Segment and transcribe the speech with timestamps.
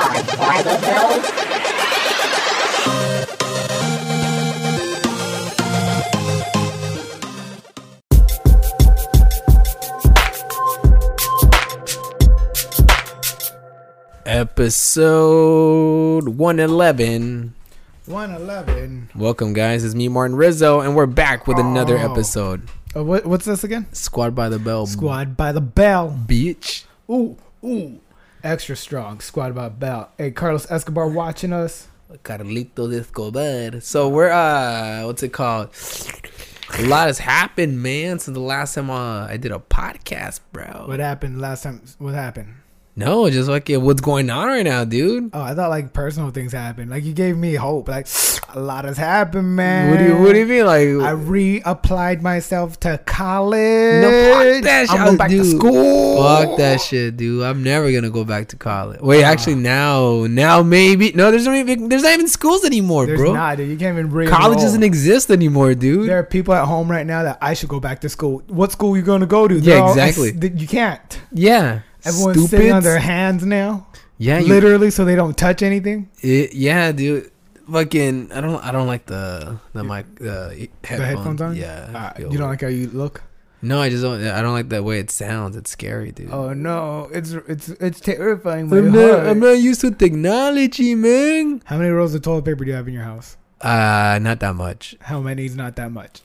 [0.00, 2.26] The Bell.
[14.96, 17.54] Episode 111.
[18.06, 19.10] 111.
[19.14, 19.84] Welcome, guys.
[19.84, 22.10] It's me, Martin Rizzo, and we're back with another Oh.
[22.12, 22.62] episode.
[22.96, 23.86] Uh, what, what's this again?
[23.92, 24.86] Squad by the Bell.
[24.86, 26.08] Squad by the Bell.
[26.26, 26.84] Beach.
[27.10, 28.00] Ooh, ooh.
[28.42, 29.20] Extra strong.
[29.20, 30.10] Squad by belt.
[30.18, 31.88] Hey, Carlos Escobar watching us.
[32.22, 33.80] Carlitos Escobar.
[33.80, 35.70] So we're, uh, what's it called?
[36.78, 40.84] A lot has happened, man, since the last time uh, I did a podcast, bro.
[40.86, 41.82] What happened last time?
[41.98, 42.54] What happened?
[42.98, 45.28] No, just like yeah, what's going on right now, dude?
[45.34, 46.90] Oh, I thought like personal things happened.
[46.90, 47.88] Like you gave me hope.
[47.88, 48.06] Like
[48.54, 49.90] a lot has happened, man.
[49.90, 50.64] What do you What do you mean?
[50.64, 54.00] Like, I reapplied myself to college.
[54.00, 55.58] No, fuck that shit, I'm going back to dude.
[55.58, 56.22] school.
[56.22, 57.42] Fuck that shit, dude.
[57.44, 59.00] I'm never gonna go back to college.
[59.02, 59.28] Wait, Ah.
[59.28, 61.12] actually, now, now maybe.
[61.12, 63.34] No, there's not even there's not even schools anymore, There's bro.
[63.34, 63.68] not, dude.
[63.68, 66.08] You can't even re College doesn't exist anymore, dude.
[66.08, 68.42] There are people at home right now that I should go back to school.
[68.48, 69.54] What school you going to go to?
[69.54, 70.32] Yeah, They're all- exactly.
[70.56, 71.20] You can't.
[71.30, 73.86] yeah, Everyone's sitting on their hands now,
[74.18, 76.08] Yeah, you, literally, so they don't touch anything.
[76.22, 77.30] it, yeah, dude.
[77.70, 80.98] Fucking, I don't, I don't like the the mic, the headphones.
[81.00, 81.56] The headphones on.
[81.56, 83.22] Yeah, Uh, you don't like how you look.
[83.62, 84.22] No, I just don't.
[84.24, 85.56] I don't like the way it sounds.
[85.56, 86.30] It's scary, dude.
[86.30, 88.72] Oh no, it's it's it's terrifying.
[88.72, 89.26] I'm not.
[89.26, 91.62] I'm not used to technology, man.
[91.64, 93.36] How many rolls of toilet paper do you have in your house?
[93.60, 94.94] Uh, not that much.
[95.00, 96.20] How many is not that much?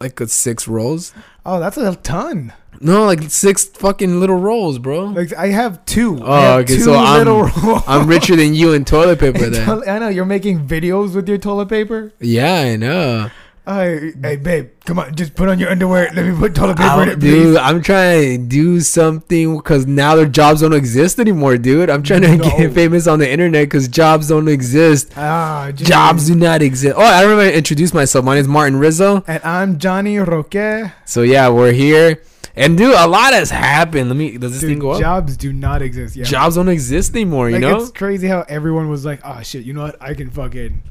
[0.00, 1.12] Like a six rolls.
[1.44, 2.52] Oh, that's a ton.
[2.80, 5.06] No, like six fucking little rolls, bro.
[5.06, 6.20] Like I have two.
[6.22, 7.82] Oh, have okay, two so I'm- rolls.
[7.88, 9.82] I'm richer than you in toilet paper then.
[9.88, 12.12] I know you're making videos with your toilet paper.
[12.20, 13.30] Yeah, I know.
[13.68, 16.10] Hey, hey, babe, come on, just put on your underwear.
[16.14, 17.30] Let me put toilet paper in it, please.
[17.32, 21.90] dude, I'm trying to do something because now their jobs don't exist anymore, dude.
[21.90, 22.44] I'm trying to No.
[22.44, 25.12] get famous on the internet because jobs don't exist.
[25.18, 25.86] Ah, geez.
[25.86, 26.94] Jobs do not exist.
[26.96, 28.24] Oh, I remember to introduce myself.
[28.24, 29.22] My name is Martin Rizzo.
[29.26, 30.90] And I'm Johnny Roque.
[31.04, 32.22] So yeah, we're here.
[32.56, 34.08] And dude, a lot has happened.
[34.08, 34.38] Let me.
[34.38, 35.00] Does this thing go up?
[35.00, 37.50] jobs do not exist Yeah, Jobs don't exist anymore.
[37.50, 37.76] You know.
[37.82, 39.96] it's crazy how everyone was like, "Oh shit, you know what?
[40.00, 40.82] I can fucking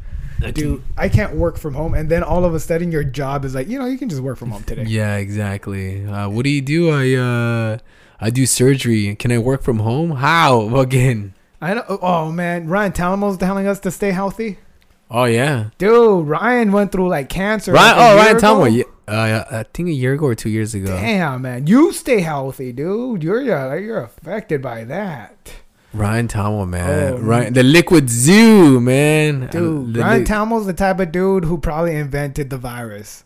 [0.41, 0.83] I do.
[0.97, 3.67] I can't work from home." And then all of a sudden, your job is like,
[3.67, 4.83] you know, you can just work from home today.
[4.87, 6.05] Yeah, exactly.
[6.05, 6.89] Uh, what do you do?
[6.91, 7.77] I uh,
[8.19, 9.15] I do surgery.
[9.15, 10.11] Can I work from home?
[10.11, 11.33] How again?
[11.61, 11.83] I know.
[12.01, 14.59] Oh man, Ryan Talamo's telling us to stay healthy.
[15.09, 17.71] Oh yeah, Dude, Ryan went through like cancer.
[17.71, 17.97] Ryan.
[17.97, 18.35] like, Oh, Ryan.
[18.37, 18.83] Talmo.
[19.07, 20.87] Uh, I think a year ago or two years ago.
[20.87, 23.23] Damn, man, you stay healthy, dude.
[23.23, 25.53] You're uh, you're affected by that,
[25.93, 27.13] Ryan Talmo, man.
[27.13, 29.47] Oh, Ryan, the Liquid Zoo, man.
[29.47, 29.93] dude.
[29.93, 33.23] The Ryan li- the type of dude who probably invented the virus.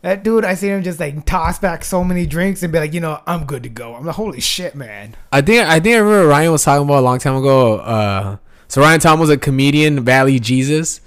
[0.00, 2.92] That dude, I see him just like toss back so many drinks and be like,
[2.92, 3.94] you know, I'm good to go.
[3.94, 5.14] I'm like, holy shit, man.
[5.30, 7.76] I think I think I remember Ryan was talking about a long time ago.
[7.76, 8.36] Uh,
[8.72, 11.00] so Ryan Talmo was a comedian, Valley Jesus.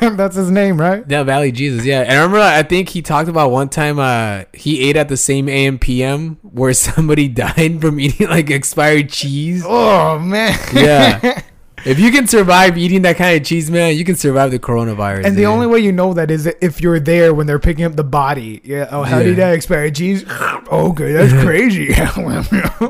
[0.00, 1.04] That's his name, right?
[1.06, 1.84] Yeah, Valley Jesus.
[1.84, 2.38] Yeah, and I remember.
[2.40, 3.98] I think he talked about one time.
[3.98, 9.10] Uh, he ate at the same AM PM where somebody died from eating like expired
[9.10, 9.62] cheese.
[9.66, 10.58] Oh man.
[10.72, 11.42] Yeah.
[11.82, 15.24] If you can survive eating that kind of cheese, man, you can survive the coronavirus.
[15.24, 17.96] And the only way you know that is if you're there when they're picking up
[17.96, 18.60] the body.
[18.64, 18.88] Yeah.
[18.90, 19.46] Oh, how did Yeah.
[19.46, 20.26] that expire cheese?
[20.28, 21.94] Okay, that's crazy.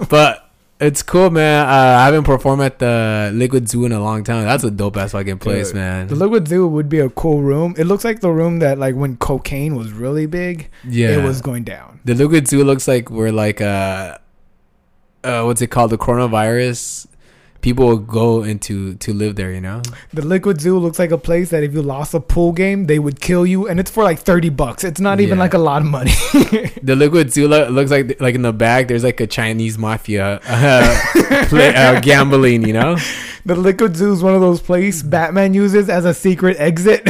[0.08, 0.49] but
[0.80, 1.66] it's cool, man.
[1.66, 4.44] Uh, I haven't performed at the Liquid Zoo in a long time.
[4.44, 6.06] That's a dope ass fucking place, Dude, man.
[6.08, 7.74] the Liquid Zoo would be a cool room.
[7.78, 11.40] It looks like the room that like when cocaine was really big, yeah, it was
[11.40, 12.00] going down.
[12.04, 14.18] the Liquid Zoo looks like we're like uh,
[15.22, 15.90] uh, what's it called?
[15.90, 17.06] The coronavirus.
[17.60, 19.82] People will go into to live there, you know.
[20.14, 22.98] The Liquid Zoo looks like a place that if you lost a pool game, they
[22.98, 24.82] would kill you, and it's for like thirty bucks.
[24.84, 25.44] It's not even Yeah.
[25.44, 26.12] like a lot of money.
[26.82, 28.88] The Liquid Zoo lo- looks like like in the back.
[28.88, 32.96] There's like a Chinese mafia uh, play, uh, gambling, you know.
[33.44, 37.06] the Liquid Zoo is one of those places Batman uses as a secret exit.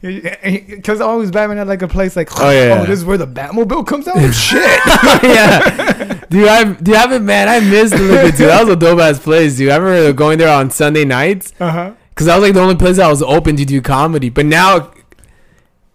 [0.00, 2.80] Because always Batman had like a place like, Oh, yeah.
[2.82, 4.14] oh, this is where the Batmobile comes out.
[4.16, 4.60] Oh, shit.
[5.22, 8.46] yeah, dude, I dude, I man, I missed the Liquid Zoo.
[8.46, 9.70] That was a dope ass place, dude.
[9.70, 11.92] I remember going there on Sunday nights Uh huh.
[12.10, 14.28] because that was like the only place that was open to do comedy.
[14.30, 14.92] But now,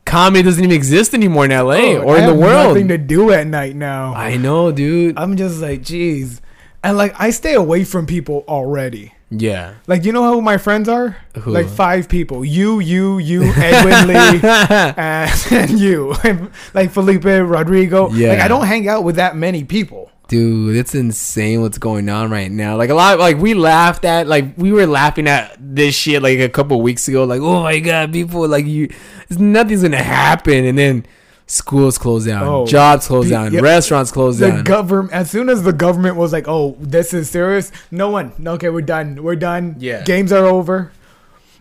[0.05, 2.69] comedy doesn't even exist anymore in LA or in the world.
[2.69, 4.13] Nothing to do at night now.
[4.13, 5.17] I know, dude.
[5.17, 6.41] I'm just like, jeez.
[6.83, 9.13] And like, I stay away from people already.
[9.35, 9.73] Yeah.
[9.87, 11.17] Like, you know who my friends are?
[11.39, 11.51] Who?
[11.51, 12.45] Like five people.
[12.45, 16.15] You, you, you, Edwin Lee, and, and you.
[16.73, 18.07] like Felipe Rodrigo.
[18.07, 18.45] Like, Yeah.
[18.45, 20.11] I don't hang out with that many people.
[20.29, 22.77] Dude, it's insane what's going on right now.
[22.77, 26.39] Like a lot, like we laughed at, like we were laughing at this shit like
[26.39, 27.25] a couple weeks ago.
[27.25, 28.89] Like, oh my god, people, like you,
[29.29, 30.65] nothing's gonna happen.
[30.65, 31.05] And then
[31.45, 32.65] schools closed down, Oh.
[32.65, 33.59] jobs closed The- down, yeah.
[33.61, 34.57] restaurants closed the down.
[34.57, 38.31] The government as soon as the government was like oh this is serious no one
[38.45, 40.03] okay we're done we're done Yeah.
[40.03, 40.91] games are over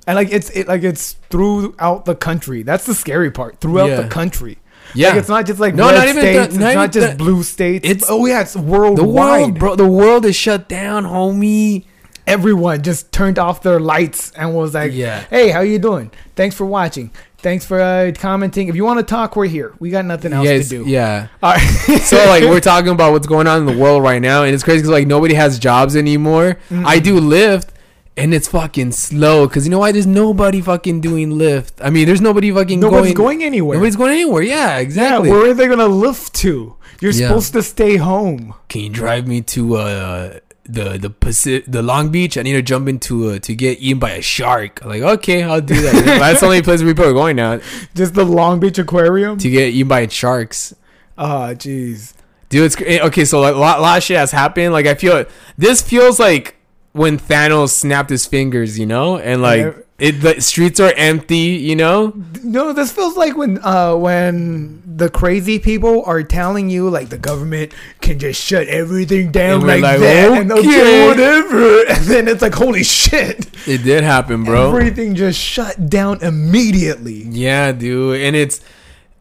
[0.07, 4.03] and like it's it like it's throughout the country that's the scary part throughout Yeah.
[4.03, 4.59] the country
[4.95, 6.93] yeah, like it's not just like No, red not even states that- it's not not,
[6.93, 9.77] just that- blue states it's- oh yeah it's the worldwide world, bro.
[9.77, 11.85] The world is shut down, homie.
[12.27, 15.25] everyone just turned off their lights and was like Yeah.
[15.31, 17.11] hey how you doing thanks for watching
[17.43, 20.47] thanks for uh, commenting if you want to talk we're here we got nothing else
[20.47, 21.29] Yes, to do yeah.
[21.43, 21.61] All right.
[22.01, 24.63] so like we're talking about what's going on in the world right now, and it's
[24.65, 26.59] crazy because like nobody has jobs anymore.
[26.71, 27.69] I do Lyft,
[28.17, 29.93] and it's fucking slow because you know why?
[29.93, 31.73] There's nobody fucking doing Lyft.
[31.83, 33.39] I mean, there's nobody fucking nobody's going.
[33.39, 34.43] going anywhere Nobody's going anywhere.
[34.43, 35.31] Yeah, Yeah, exactly.
[35.31, 36.77] where are they gonna lift to?
[37.01, 37.29] You're Yeah.
[37.29, 38.55] supposed to stay home.
[38.69, 42.37] Can you drive me to uh the the Pacific, the Long Beach?
[42.39, 44.85] I need to jump into uh, to get eaten by a shark.
[44.85, 46.05] Like okay, I'll do that.
[46.05, 47.61] That's the only place people are going now
[47.95, 49.39] Just the Long Beach Aquarium.
[49.39, 50.75] to get eaten by sharks.
[51.19, 52.15] Oh, jeez.
[52.49, 53.25] Dude, it's okay.
[53.25, 54.73] So like, a lot, lot of shit has happened.
[54.73, 55.25] Like I feel
[55.57, 56.57] this feels like
[56.93, 59.87] when Thanos snapped his fingers, you know, and like.
[60.03, 61.37] It the streets are empty,
[61.69, 62.13] you know.
[62.43, 67.19] No, this feels like when uh when the crazy people are telling you like the
[67.19, 70.61] government can just shut everything down like, like, that and okay.
[70.69, 71.85] okay, whatever.
[71.93, 73.47] And then it's like holy shit.
[73.69, 74.75] It did happen, bro.
[74.75, 77.23] Everything just shut down immediately.
[77.31, 78.61] Yeah, dude, and it's.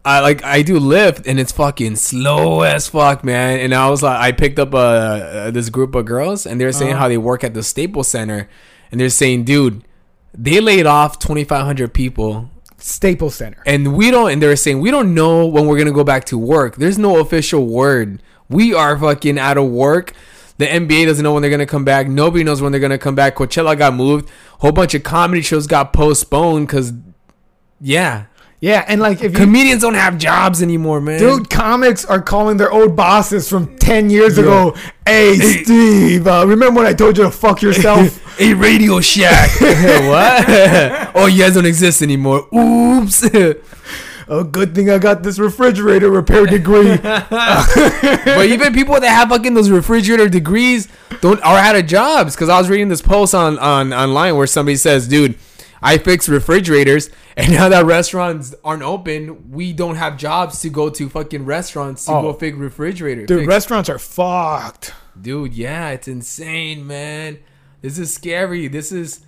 [0.04, 3.60] I like I do Lyft and it's fucking slow as fuck, man.
[3.60, 6.72] And I was like, I picked up uh, uh this group of girls and they're
[6.72, 7.02] saying Uh-huh.
[7.02, 8.50] how they work at the Staples Center,
[8.92, 9.84] and they're saying, dude,
[10.34, 12.50] they laid off twenty five hundred people.
[12.78, 13.62] Staples Center.
[13.68, 16.38] and we don't and they're saying we don't know when we're gonna go back to
[16.38, 16.78] work.
[16.78, 18.24] There's no official word.
[18.50, 20.14] We are fucking out of work.
[20.58, 22.08] The nba doesn't know when they're gonna come back.
[22.08, 23.36] Nobody knows when they're gonna come back.
[23.36, 24.30] Coachella got moved.
[24.60, 26.92] Whole bunch of comedy shows got postponed because
[27.80, 28.26] yeah.
[28.60, 31.20] Yeah, and like if you comedians don't have jobs anymore man.
[31.20, 34.76] Dude, comics are calling their old bosses from 10 years ago.
[35.06, 38.20] Hey, Steve, uh, remember when I told you to fuck yourself?
[38.42, 43.24] a radio shack what oh you guys don't exist anymore oops
[44.32, 46.96] oh, good thing I got this refrigerator repair degree.
[46.98, 50.88] but even people that have fucking those refrigerator degrees
[51.20, 52.34] don't are out of jobs.
[52.36, 55.38] Because I was reading this post on, on online where somebody says, "Dude,
[55.82, 60.90] I fix refrigerators, and now that restaurants aren't open, we don't have jobs to go
[60.90, 62.22] to fucking restaurants to Oh.
[62.22, 63.28] go fix refrigerators.
[63.28, 64.94] Dude, fix- restaurants are fucked.
[65.20, 67.40] dude, yeah, it's insane, man.
[67.82, 68.68] This is scary.
[68.68, 69.22] This is.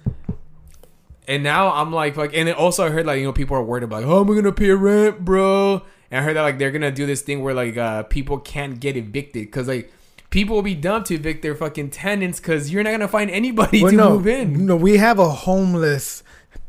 [1.28, 3.84] And now I'm like, like, and also I heard like you know people are worried
[3.84, 5.82] about like, how am I gonna pay rent, bro?
[6.12, 8.80] And I heard that like they're gonna do this thing where like uh people can't
[8.80, 9.92] get evicted because like
[10.30, 13.82] people will be dumb to evict their fucking tenants because you're not gonna find anybody
[13.82, 14.66] Well, to no, move in.
[14.66, 16.24] no, we have a homeless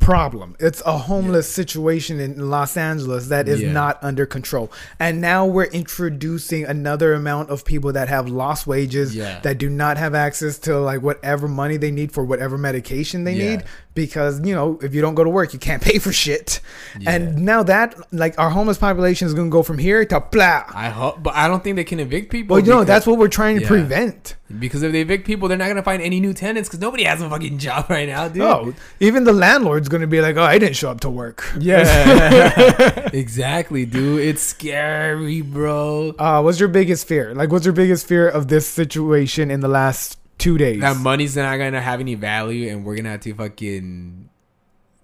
[0.04, 0.54] problem.
[0.60, 3.72] It's a homeless situation in Los Angeles that is Yeah.
[3.72, 4.70] not under control.
[5.00, 9.40] And now we're introducing another amount of people that have lost wages Yeah.
[9.42, 13.32] that do not have access to like whatever money they need for whatever medication they
[13.34, 13.50] Yeah.
[13.50, 13.62] need
[13.94, 16.60] because, you know, if you don't go to work, you can't pay for shit.
[17.06, 20.64] And now that like our homeless population is going to go from here to blah.
[20.74, 22.56] I hope, but I don't think they can evict people.
[22.56, 23.68] Well, you know, that's what we're trying to Yeah.
[23.68, 24.34] prevent.
[24.58, 27.20] Because if they evict people, they're not gonna find any new tenants because nobody has
[27.20, 28.42] a fucking job right now, dude.
[28.42, 31.44] Oh, even the landlord's going to be like, "Oh, I didn't show up to work."
[31.58, 34.20] Yeah, exactly, dude.
[34.20, 36.14] It's scary, bro.
[36.18, 37.34] Uh, what's your biggest fear?
[37.34, 40.80] Like, what's your biggest fear of this situation in the last two days?
[40.80, 44.28] That money's not gonna have any value, and we're gonna have to fucking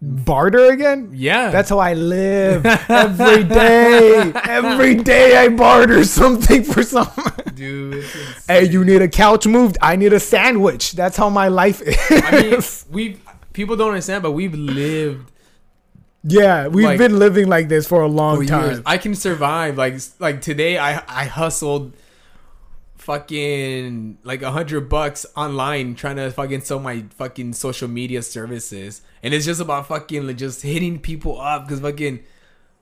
[0.03, 1.11] Barter again?
[1.13, 1.51] yeah.
[1.51, 4.33] That's how I live every day.
[4.49, 7.55] Every day I barter something for something.
[7.55, 8.05] dude.
[8.49, 9.77] Hey, you need a couch moved.
[9.83, 10.93] I need a sandwich.
[10.93, 11.97] That's how my life is.
[12.11, 13.21] I mean, we've
[13.53, 15.31] people don't understand, but we've lived
[16.23, 18.65] yeah, we've like- been living like this for a long for time.
[18.71, 18.81] years.
[18.85, 19.79] I can survive.
[19.79, 21.93] Like like today, I I hustled
[23.01, 29.03] fucking like a hundred bucks online trying to fucking sell my fucking social media services,
[29.23, 32.21] and it's just about fucking like, just hitting people up because fucking.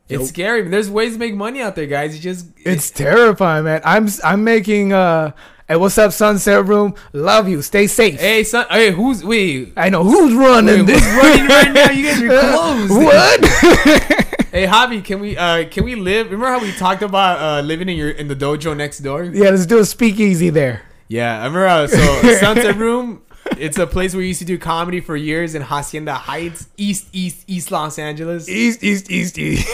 [0.08, 0.26] It's Yo.
[0.26, 0.62] scary.
[0.66, 2.16] There's ways to make money out there, guys.
[2.16, 3.82] You just It's terrifying, man.
[3.84, 5.32] I'm I'm making uh
[5.68, 6.94] hey, what's up, Sunset Room?
[7.12, 7.62] Love you.
[7.62, 8.18] Stay safe.
[8.18, 8.66] Hey, son.
[8.70, 9.72] Hey, who's wait?
[9.76, 11.04] I know who's running Wait, this.
[11.04, 11.90] who's running right now?
[11.90, 12.92] You guys are closed.
[12.92, 14.24] what?
[14.50, 16.30] Hey, Javi, can we uh can we live?
[16.30, 19.22] Remember how we talked about uh living in your in the dojo next door?
[19.24, 20.82] yeah, let's do a speakeasy there.
[21.06, 21.66] Yeah, I remember.
[21.66, 23.20] Uh, so Sunset Room,
[23.56, 27.08] it's a place where we used to do comedy for years in Hacienda Heights, East
[27.12, 28.48] East East Los Angeles.
[28.48, 29.66] East, east, east, east.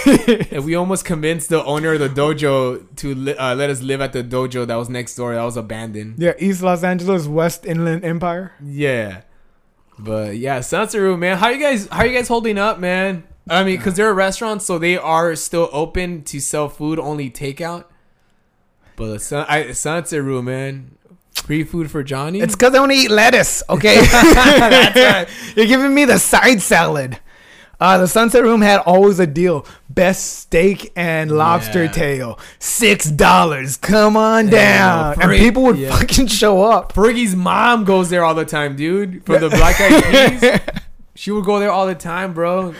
[0.53, 4.01] And we almost convinced the owner of the dojo to li- uh, let us live
[4.01, 5.35] at the dojo that was next door.
[5.35, 6.17] That was abandoned.
[6.19, 8.53] yeah, East Los Angeles, West Inland Empire.
[8.63, 9.23] Yeah,
[9.99, 10.63] but yeah,
[10.95, 11.39] Room, man.
[11.39, 11.89] How you guys?
[11.91, 13.25] How you guys holding up, man?
[13.49, 17.31] I mean, because they're a restaurant, so they are still open to sell food, only
[17.31, 17.85] takeout.
[18.97, 19.75] But sun, I,
[20.13, 20.97] Room, man,
[21.45, 22.41] free food for Johnny.
[22.41, 23.63] It's because I want to eat lettuce.
[23.69, 23.97] Okay,
[25.57, 27.19] you're giving me the side salad.
[27.81, 31.91] Uh, the Sunset Room had always a deal: best steak and lobster Yeah.
[31.93, 33.77] tail, six dollars.
[33.77, 35.91] Come on Yeah, down, and people would yeah.
[35.97, 36.93] fucking show up.
[36.95, 39.25] Fergie's mom goes there all the time, dude.
[39.27, 40.61] For the Black Eyed Peas,
[41.15, 42.75] she would go there all the time, bro.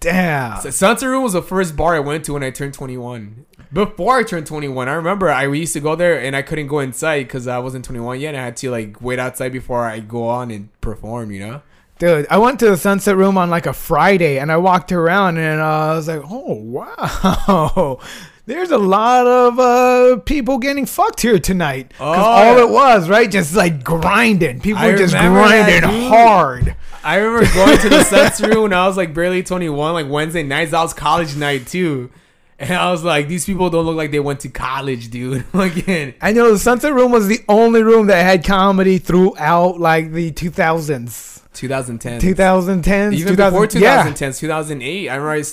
[0.00, 0.60] Damn.
[0.62, 3.46] So Sunset Room was the first bar I went to when I turned 21.
[3.72, 6.78] Before I turned 21, I remember I used to go there and I couldn't go
[6.78, 8.34] inside because I wasn't 21 yet.
[8.34, 11.62] I had to like wait outside before I go on and perform, you know?
[11.98, 15.36] Dude, I went to the Sunset Room on like a Friday and I walked around
[15.36, 18.00] and uh, I was like, oh, wow.
[18.46, 21.88] There's a lot of uh, people getting fucked here tonight.
[21.90, 22.62] Because Oh, all yeah.
[22.64, 23.30] it was, right?
[23.30, 24.60] Just like grinding.
[24.60, 26.74] People I were just grinding hard.
[27.04, 30.42] I remember going to the Sunset Room when I was like barely 21, like Wednesday
[30.44, 30.70] nights.
[30.70, 32.10] That was college night too.
[32.60, 35.44] And I was like, these people don't look like they went to college, dude.
[35.54, 36.14] Again.
[36.20, 40.32] I know the Sunset Room was the only room that had comedy throughout like the
[40.32, 42.20] 2000s, 2010.
[42.20, 44.12] 2010s, Even 2000 before yeah.
[44.12, 45.08] 2008.
[45.08, 45.48] I remember,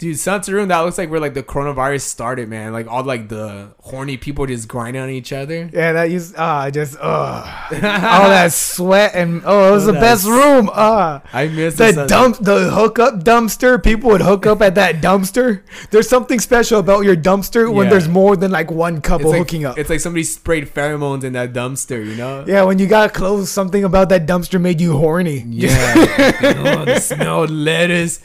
[0.00, 0.68] dude, Sunset Room.
[0.68, 2.72] That looks like where like the coronavirus started, man.
[2.72, 5.70] Like all like the horny people just grinding on each other.
[5.72, 10.00] Yeah, that used uh just uh all that sweat and oh it was Oh, the
[10.00, 10.68] best room.
[10.72, 13.80] Uh I miss the dump the hookup dumpster.
[13.82, 15.62] People would hook up at that dumpster.
[15.90, 17.90] There's something special about your dumpster when Yeah.
[17.90, 19.78] there's more than like one couple like, hooking up.
[19.78, 22.44] It's like somebody sprayed pheromones in that dumpster, you know?
[22.46, 25.44] Yeah, when you got close, something about that dumpster made you horny.
[25.46, 25.68] Yeah.
[26.42, 28.20] oh, the smell of lettuce,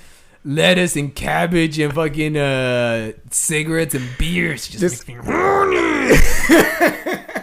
[0.45, 5.75] lettuce and cabbage and fucking uh, cigarettes and beers just, Just- makes me horny.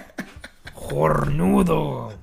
[0.77, 2.15] Hornudo.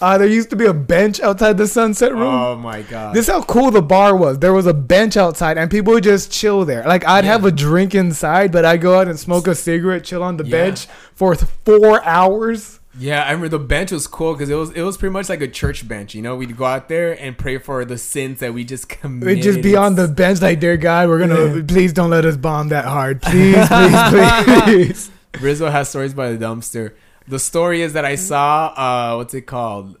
[0.00, 2.22] Uh, there used to be a bench outside the Sunset Room.
[2.22, 3.16] Oh my god.
[3.16, 4.38] This is how cool the bar was.
[4.38, 6.84] There was a bench outside, and people would just chill there.
[6.84, 10.22] Like I'd have a drink inside, but I'd go out and smoke a cigarette, chill
[10.22, 10.50] on the Yeah.
[10.66, 12.77] bench for four hours.
[12.98, 15.40] Yeah, I remember the bench was cool because it was it was pretty much like
[15.40, 16.14] a church bench.
[16.14, 19.36] You know, we'd go out there and pray for the sins that we just committed.
[19.36, 21.62] We'd just be on the bench, like, dear God, we're gonna Yeah.
[21.66, 25.10] please don't let us bomb that hard, please, please, please.
[25.40, 26.94] Rizzo has stories by the dumpster.
[27.28, 29.96] The story is that I saw uh what's it called?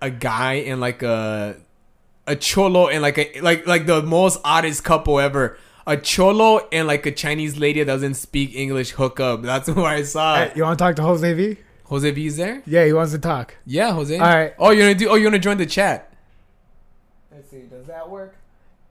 [0.00, 1.56] A guy in like a
[2.26, 5.56] a cholo and like a like like the most oddest couple ever.
[5.86, 9.42] A cholo and like a Chinese lady that doesn't speak English hook up.
[9.42, 10.36] That's what I saw.
[10.36, 11.56] Hey, you want to talk to Jose V?
[11.92, 12.62] Jose V's there?
[12.64, 13.54] Yeah, he wants to talk.
[13.66, 14.16] Yeah, Jose.
[14.16, 14.54] All right.
[14.58, 15.10] Oh, you're gonna do?
[15.10, 16.10] Oh, you're gonna join the chat?
[17.30, 18.34] Let's see, does that work?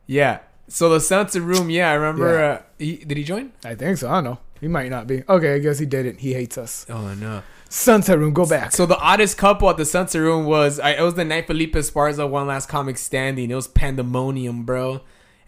[0.05, 0.41] Yeah.
[0.67, 1.72] So the Sunset Room.
[1.72, 2.38] Yeah, I remember.
[2.38, 2.46] Yeah.
[2.46, 3.53] Uh, he, did he join?
[3.65, 4.08] I think so.
[4.08, 4.38] I don't know.
[4.60, 5.24] He might not be.
[5.27, 6.20] Okay, I guess he didn't.
[6.20, 6.86] He hates us.
[6.89, 7.41] Oh no.
[7.70, 8.72] Sunset Room, go back.
[8.72, 11.74] So the oddest couple at the Sunset Room was I, it was the night Felipe
[11.74, 13.50] Esparza won last comic standing.
[13.50, 15.01] It was pandemonium, bro.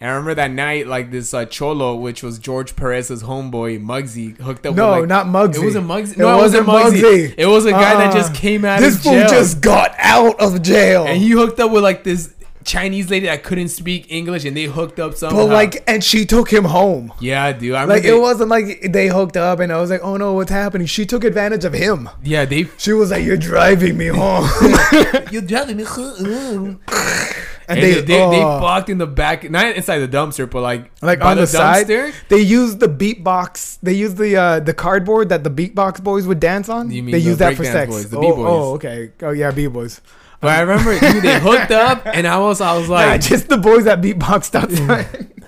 [0.03, 4.35] And I remember that night, like this uh, cholo, which was George Perez's homeboy Muggsy,
[4.37, 4.75] hooked up.
[4.75, 5.61] No, with, like, not Muggsy.
[5.61, 6.17] It wasn't Muggsy.
[6.17, 7.01] No, it wasn't wasn't Muggsy.
[7.29, 7.35] Muggsy.
[7.37, 8.13] It was a guy that Uh-uh.
[8.13, 11.05] just came out This of fool just got out of jail.
[11.07, 12.33] and he hooked up with like this
[12.65, 15.37] Chinese lady that couldn't speak English, and they hooked up somehow.
[15.47, 17.13] but like, and she took him home.
[17.21, 17.73] yeah, dude.
[17.75, 20.33] I Like they- it wasn't like they hooked up, and I was like, "Oh no,
[20.33, 22.09] what's happening?" She took advantage of him.
[22.23, 22.67] Yeah, they.
[22.77, 24.49] She was like, "You're driving me home,"
[25.31, 25.85] You're driving me.
[27.67, 28.59] and and they they they, they oh.
[28.59, 31.87] fucked in the back, not inside the dumpster, but like like by on the, side.
[31.87, 32.13] dumpster.
[32.29, 33.79] They used the beatbox.
[33.81, 36.91] They used the uh, the cardboard that the beatbox boys would dance on.
[36.91, 37.91] You mean they the used that for sex.
[37.91, 38.45] boys, the oh, B-boys.
[38.47, 39.11] oh, okay.
[39.21, 40.01] Oh yeah, b boys.
[40.43, 43.47] But I remember, dude, they hooked up, and I was, I was Nah, like, just
[43.47, 45.29] the boys that beatboxed outside.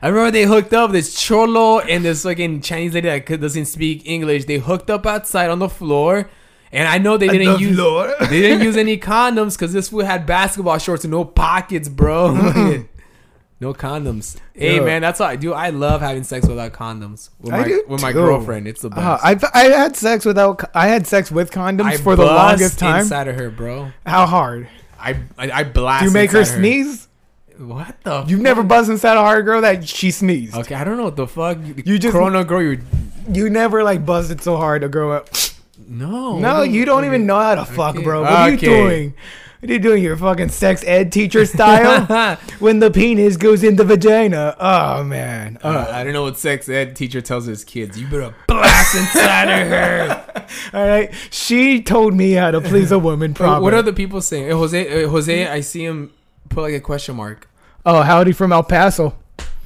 [0.00, 0.92] I remember they hooked up.
[0.92, 4.46] This cholo and this fucking Chinese lady that doesn't speak English.
[4.46, 6.30] They hooked up outside on the floor,
[6.72, 7.76] and I know they didn't use
[8.28, 12.32] they didn't use any condoms because this fool had basketball shorts and no pockets, bro.
[13.60, 14.36] no condoms.
[14.54, 14.84] Hey Yeah.
[14.84, 15.52] man, that's what I do.
[15.52, 18.18] I love having sex without condoms with I my do with my too.
[18.18, 18.68] girlfriend.
[18.68, 19.00] It's the best.
[19.00, 20.64] Uh, I've I had sex without.
[20.74, 23.00] I had sex with condoms I for the bust longest time.
[23.00, 23.90] inside of her, bro.
[24.06, 24.68] How hard?
[25.00, 26.02] I I, I blast.
[26.02, 27.08] Do you make her inside sneeze?
[27.58, 28.24] What the?
[28.28, 30.54] You've never buzzed inside a hard girl that she sneezed.
[30.56, 31.58] Okay, I don't know what the fuck.
[31.64, 32.80] You, You just- Corona girl, you
[33.32, 35.08] You never like buzzed it so hard a girl.
[35.10, 35.47] Went,
[35.86, 36.38] no.
[36.38, 38.04] no, you don't even know how to fuck, Okay.
[38.04, 38.22] bro.
[38.22, 38.66] What are you Okay.
[38.66, 39.14] doing?
[39.60, 40.02] What are you doing?
[40.04, 42.36] Your fucking sex ed teacher style?
[42.60, 44.54] when the penis goes in the vagina.
[44.60, 45.58] Oh man.
[45.62, 47.98] Uh, I don't know what sex ed teacher tells his kids.
[47.98, 50.46] You better blast inside of her.
[50.78, 51.12] All right.
[51.30, 53.62] She told me how to please a woman properly.
[53.64, 54.44] what are the people saying?
[54.44, 56.12] Hey, Jose, uh, Jose, I see him
[56.50, 57.48] put like a question mark.
[57.84, 59.16] Oh, howdy from El Paso.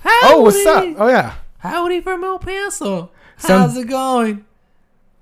[0.01, 0.19] Howdy.
[0.25, 0.85] Oh, what's up?
[0.97, 1.35] Oh yeah.
[1.59, 3.11] Howdy from El Paso.
[3.37, 4.47] Some- How's it going?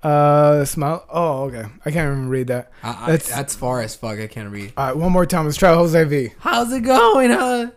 [0.03, 1.05] Uh, smile.
[1.09, 1.65] Oh, okay.
[1.85, 2.71] I can't even read that.
[2.81, 4.19] I, I, That's- that's far as fuck.
[4.19, 4.73] I can't read.
[4.75, 5.45] All right, one more time.
[5.45, 6.29] Let's try Jose V.
[6.39, 7.67] How's it going, huh?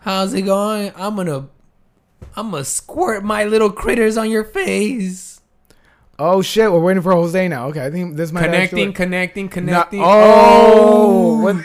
[0.00, 0.92] How's it going?
[0.96, 1.48] I'm gonna,
[2.36, 5.40] I'm gonna squirt my little critters on your face.
[6.18, 7.66] Oh shit, we're waiting for Jose now.
[7.68, 10.00] Okay, I think this might Connecting, actually- connecting, connecting.
[10.02, 11.64] oh, what- You're,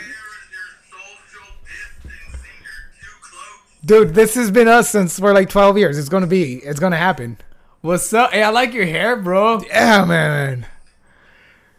[0.90, 2.50] social distancing.
[2.64, 3.84] You're too close.
[4.06, 5.98] dude, this has been us since we're like 12 years.
[5.98, 6.54] It's gonna be.
[6.56, 7.38] It's gonna happen.
[7.88, 8.32] What's up?
[8.32, 9.62] Hey, I like your hair, bro.
[9.62, 10.66] Yeah, man.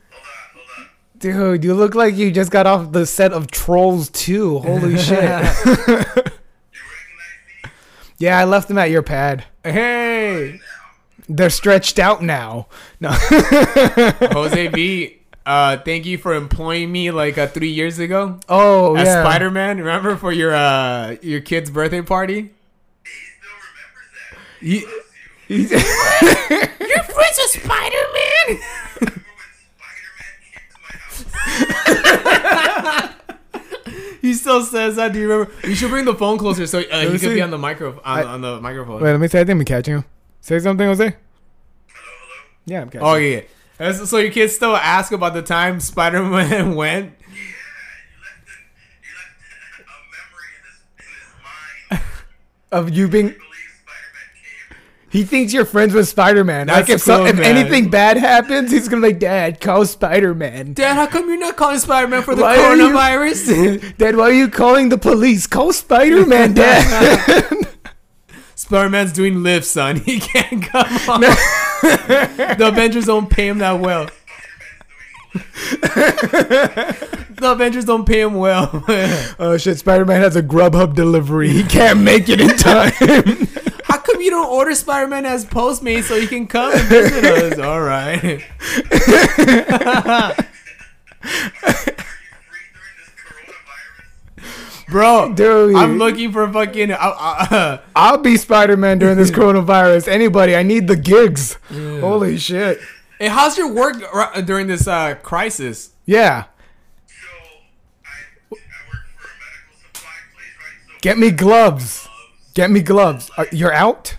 [0.10, 0.88] Hold on, hold on.
[1.20, 4.58] Dude, you look like you just got off the set of Trolls 2.
[4.58, 5.22] Holy shit.
[5.22, 6.24] You recognize me?
[8.18, 9.44] yeah, I left them at your pad.
[9.64, 10.60] Hey,
[11.28, 12.70] They're stretched out now.
[13.00, 13.10] No.
[13.12, 15.20] Jose V.
[15.46, 19.24] Uh, thank you for employing me like uh, three years ago oh, as yeah.
[19.24, 19.78] Spider Man.
[19.78, 22.50] Remember for your uh your kid's birthday party?
[24.60, 24.88] He
[25.56, 26.50] still remembers that.
[26.50, 26.88] You, Loves you.
[26.88, 28.48] you're friends with Spider Man.
[29.00, 30.94] Remember when Spider-Man came to my
[32.90, 33.16] house?
[34.22, 35.14] he still says that.
[35.14, 35.52] Do you remember?
[35.68, 37.34] You should bring the phone closer so uh, me he could see.
[37.36, 39.02] be on the micro on, I- on the microphone.
[39.02, 40.06] Wait, let me say, I think I'm catching him.
[40.42, 41.04] Say something, Jose.
[41.06, 41.16] Hello,
[41.88, 42.44] hello.
[42.66, 43.36] Yeah, I'm catching Oh yeah.
[43.38, 43.42] yeah.
[43.78, 47.14] That's- So your kids still ask about the time Spider Man went.
[47.20, 47.42] Yeah, you
[48.22, 48.64] left, an,
[49.04, 49.84] you left a
[50.16, 51.34] memory in his, in his
[51.92, 52.04] mind.
[52.72, 53.26] Of you being.
[53.28, 53.42] I believe
[53.82, 54.30] Spider-Man
[54.70, 54.78] came.
[55.12, 56.68] He thinks you're friends with Spider Man.
[56.68, 60.74] Like, if, so, if anything bad happens, he's gonna be like, Dad, call Spider Man.
[60.74, 63.82] Dad, how come you're not calling Spider Man for the Why are you- coronavirus?
[63.98, 65.48] Dad, why are you calling the police?
[65.48, 67.44] Call Spider Man, Dad.
[68.56, 69.96] Spider Man's doing Lyfts, son.
[69.96, 71.22] He can't come on.
[71.22, 74.10] the Avengers don't pay him that well.
[75.74, 78.84] the Avengers don't pay him well.
[79.40, 81.50] oh shit, Spider Man has a Grubhub delivery.
[81.50, 82.92] He can't make it in time.
[84.20, 87.24] How come you don't order Spider Man as Postmate so he can come and visit
[87.24, 87.58] us?
[87.66, 88.22] All right.
[88.22, 89.64] Are you free
[92.76, 93.14] during this
[94.36, 94.92] coronavirus?
[94.92, 95.76] Bro, Dude.
[95.78, 96.92] I'm looking for fucking.
[96.92, 100.10] Uh, uh, I'll be Spider Man during this coronavirus.
[100.10, 101.58] Anybody, I need the gigs.
[101.72, 102.82] Holy shit.
[103.20, 105.92] hey, how's your work r- during this uh, crisis?
[106.06, 106.44] Yeah.
[107.08, 107.14] So,
[108.06, 108.60] I, I work
[109.16, 110.90] for a medical supply place, right?
[110.90, 112.09] So, Get me gloves.
[112.60, 113.32] Get me gloves.
[113.38, 114.18] Are, you're out?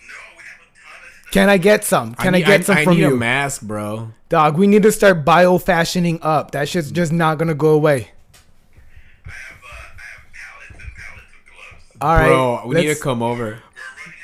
[0.00, 1.30] No, we have a ton of.
[1.30, 2.12] Can I get some?
[2.16, 3.14] Can I, need- get some I from need you?
[3.14, 4.10] a mask, bro.
[4.28, 6.50] Dog, we need to start bio fashioning up.
[6.50, 8.10] That shit's just not gonna go away.
[9.24, 11.98] I have, uh, I have pallets and pallets of gloves.
[12.00, 12.26] All right.
[12.26, 13.44] Bro, we need to come over.
[13.44, 13.62] We're running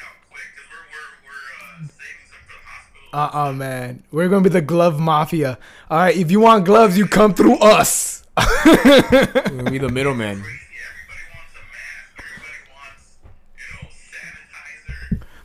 [0.03, 3.39] out quick because we're, we're, we're uh, saving some for the hospital.
[3.39, 4.03] Uh-uh, man.
[4.11, 5.59] We're gonna be the glove mafia.
[5.89, 8.25] All right, if you want gloves, you come through us.
[8.67, 10.43] We're gonna be the middleman.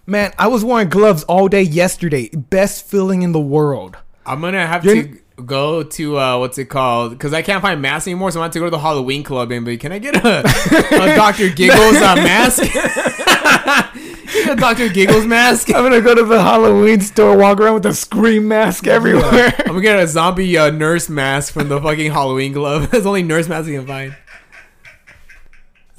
[0.09, 2.29] Man, I was wearing gloves all day yesterday.
[2.29, 3.95] Best feeling in the world.
[4.25, 7.11] I'm gonna have You're- to go to uh, what's it called?
[7.11, 9.51] Because I can't find masks anymore, so I have to go to the Halloween club
[9.51, 9.77] and be.
[9.77, 12.63] Can I get a, a Doctor Giggles uh, mask?
[14.49, 15.69] a Doctor Giggles mask.
[15.73, 19.53] I'm gonna go to the Halloween store, walk around with a scream mask everywhere.
[19.59, 22.81] I'm gonna get a zombie uh, nurse mask from the fucking Halloween club.
[22.91, 24.15] That's the only nurse mask you can find.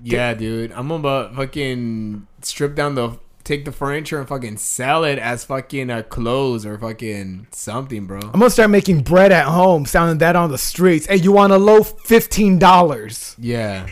[0.02, 0.72] Yeah, dude.
[0.72, 5.90] I'm about fucking strip down the take the furniture and fucking sell it as fucking
[5.90, 8.18] uh, clothes or fucking something, bro.
[8.20, 11.06] I'm gonna start making bread at home, selling that on the streets.
[11.06, 12.00] Hey, you want a loaf?
[12.00, 13.34] Fifteen dollars.
[13.38, 13.86] Yeah.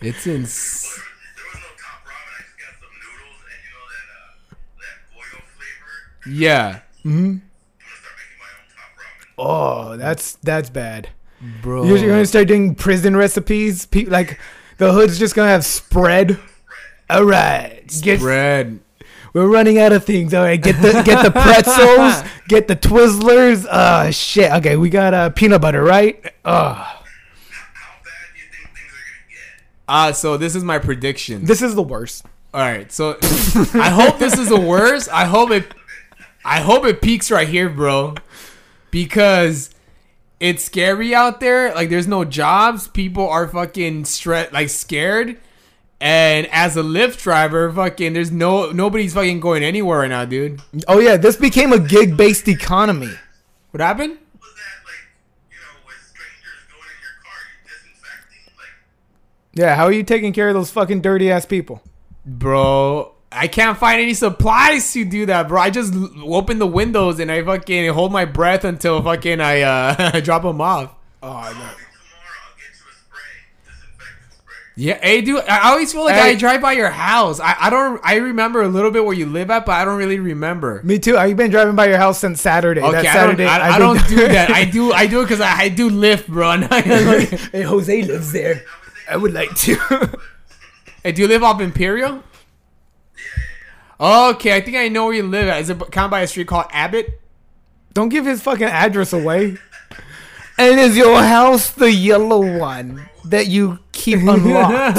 [0.00, 0.82] It's ins.
[1.36, 2.32] There was no top ramen.
[2.38, 6.38] I just got some noodles and you know that uh, that oil flavor.
[6.38, 7.18] Yeah, Mm-hmm.
[7.18, 7.42] I'm
[7.78, 9.92] gonna start making my own top ramen.
[9.92, 11.10] Oh, that's that's bad.
[11.62, 11.84] Bro.
[11.84, 13.86] You're gonna start doing prison recipes.
[13.86, 14.38] Pe- like
[14.78, 16.38] the hood's just gonna have spread.
[17.08, 18.80] All right, get, bread.
[19.32, 20.34] we're running out of things.
[20.34, 23.64] All right, get the get the pretzels, get the Twizzlers.
[23.64, 24.50] Uh, shit.
[24.52, 26.24] Okay, we got uh, peanut butter, right?
[26.44, 27.02] Uh, How
[28.02, 29.64] bad you think things are gonna get?
[29.88, 31.44] Ah, so this is my prediction.
[31.44, 32.26] this is the worst.
[32.52, 33.18] All right, so
[33.74, 35.08] I hope this is the worst.
[35.12, 35.72] I hope it.
[36.44, 38.14] I hope it peaks right here, bro,
[38.90, 39.70] because
[40.40, 41.74] it's scary out there.
[41.74, 42.88] Like, there's no jobs.
[42.88, 45.38] People are fucking stressed, like scared,
[46.00, 50.60] And as a Lyft driver, fucking, there's no nobody's fucking going anywhere right now, dude.
[50.86, 53.10] Oh yeah, this became a gig-based economy.
[53.70, 54.18] What happened?
[54.34, 55.08] Was that like,
[55.50, 58.52] you know, with strangers going in your car, you disinfecting?
[58.58, 58.74] Like,
[59.54, 61.82] Yeah, how are you taking care of those fucking dirty ass people?
[62.26, 65.60] Bro, I can't find any supplies to do that, bro.
[65.60, 70.20] I just open the windows and I fucking hold my breath until fucking I uh
[70.24, 70.94] drop them off.
[71.22, 73.20] Oh, maybe I'll get you a spray,
[73.64, 74.54] disinfectant spray.
[74.76, 75.40] Yeah, hey, dude.
[75.48, 76.30] I always feel like Hey.
[76.30, 77.40] I drive by your house.
[77.40, 78.00] I, I don't.
[78.04, 80.80] I remember a little bit where you live at, but I don't really remember.
[80.84, 81.18] Me too.
[81.18, 82.80] I've been driving by your house since Saturday.
[82.80, 83.60] Okay, that I Saturday, don't.
[83.60, 84.50] I, I don't do that.
[84.50, 84.92] I do.
[84.92, 86.48] I do it because I, I do Lyft, bro.
[86.50, 88.64] I'm not gonna look- hey, Jose lives there.
[89.10, 89.74] I would like to.
[91.02, 92.22] hey, do you live off Imperial?
[93.98, 95.60] Okay, I think I know where you live at.
[95.62, 97.20] Is it kind of by a street called Abbott?
[97.94, 99.56] don't give his fucking address away.
[100.58, 104.96] And is your house the yellow one that you keep unlocked?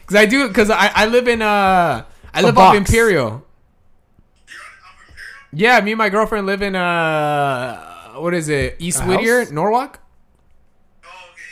[0.00, 0.48] Because I do.
[0.48, 3.26] Because I, I live in uh I live off Imperial.
[3.26, 3.46] Up Imperial?
[5.52, 8.76] Yeah, me and my girlfriend live in uh what is it?
[8.78, 9.50] East A Whittier, house?
[9.50, 10.00] Norwalk.
[11.04, 11.42] Oh, okay,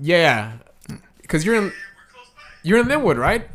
[0.00, 0.98] yeah, yeah, further east.
[0.98, 2.42] Yeah, because you're in Yeah, we're close by.
[2.64, 3.48] you're in Lynwood, right?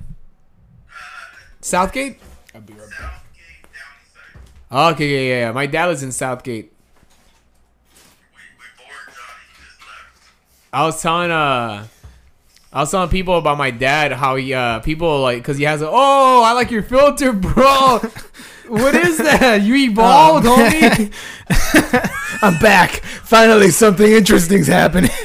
[1.70, 2.20] Southgate.
[2.52, 2.90] Southgate, Downey
[4.72, 4.94] side.
[4.94, 5.52] Okay, yeah, yeah, yeah.
[5.52, 6.72] My dad lives in Southgate.
[8.34, 10.74] We, we bored Johnny, he just left.
[10.74, 11.88] I was telling uh,
[12.72, 15.82] I was telling people about my dad how he uh people like because he has
[15.82, 18.00] a oh I like your filter, bro.
[18.68, 19.62] what is that?
[19.62, 21.14] You evolved, Oh, homie.
[22.42, 23.02] I'm back.
[23.24, 25.10] Finally, something interesting's happening.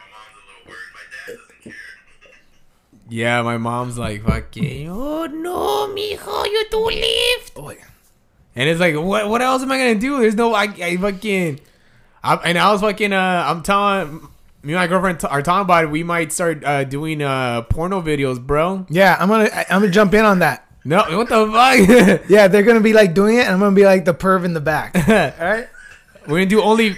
[0.00, 0.90] my mom's a little worried.
[0.94, 1.72] My dad doesn't care.
[3.08, 4.88] Yeah, my mom's like fucking.
[4.90, 7.52] Oh no, mijo, you do Lyft.
[7.56, 7.68] Oh,
[8.56, 9.28] And it's like, what?
[9.28, 10.18] What else am I gonna do?
[10.20, 11.60] There's no, I, I fucking.
[12.24, 13.12] I, and I was fucking.
[13.12, 14.26] Uh, I'm telling
[14.64, 15.90] me and my girlfriend t- are talking about it.
[15.90, 18.86] We might start uh, doing uh porno videos, bro.
[18.88, 20.66] Yeah, I'm gonna I'm gonna jump in on that.
[20.84, 22.28] No, what the fuck?
[22.28, 24.54] Yeah, they're gonna be like doing it, and I'm gonna be like the perv in
[24.54, 24.94] the back.
[25.08, 25.68] All right.
[26.26, 26.96] We're gonna do only.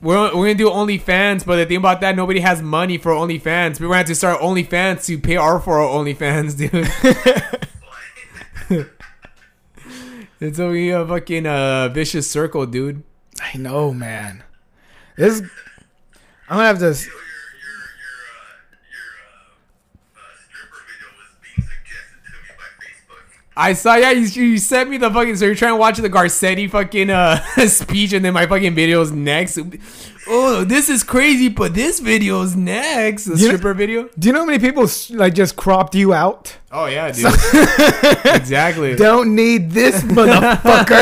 [0.00, 3.80] We're, we're gonna do OnlyFans, but the thing about that, nobody has money for OnlyFans.
[3.80, 6.58] We're gonna have to start OnlyFans to pay our for our OnlyFans,
[8.70, 8.86] dude.
[10.40, 13.02] it's a, be a fucking uh, vicious circle, dude.
[13.40, 14.42] I know, man.
[15.16, 15.42] This.
[16.48, 16.88] I'm gonna have to.
[16.90, 17.22] s- You know, your
[17.64, 23.22] your your uh, your uh, uh, stripper video was being suggested to me by Facebook.
[23.56, 25.36] I saw, yeah, you, you sent me the fucking.
[25.36, 29.10] So you're trying to watch the Garcetti fucking uh, speech, and then my fucking video's
[29.12, 29.58] next.
[30.26, 33.24] Oh, this is crazy, but this video's next.
[33.26, 34.08] The You know- stripper video.
[34.18, 36.56] Do you know how many people like just cropped you out?
[36.72, 37.26] Oh yeah, dude.
[38.34, 38.96] exactly.
[38.96, 41.00] Don't need this motherfucker.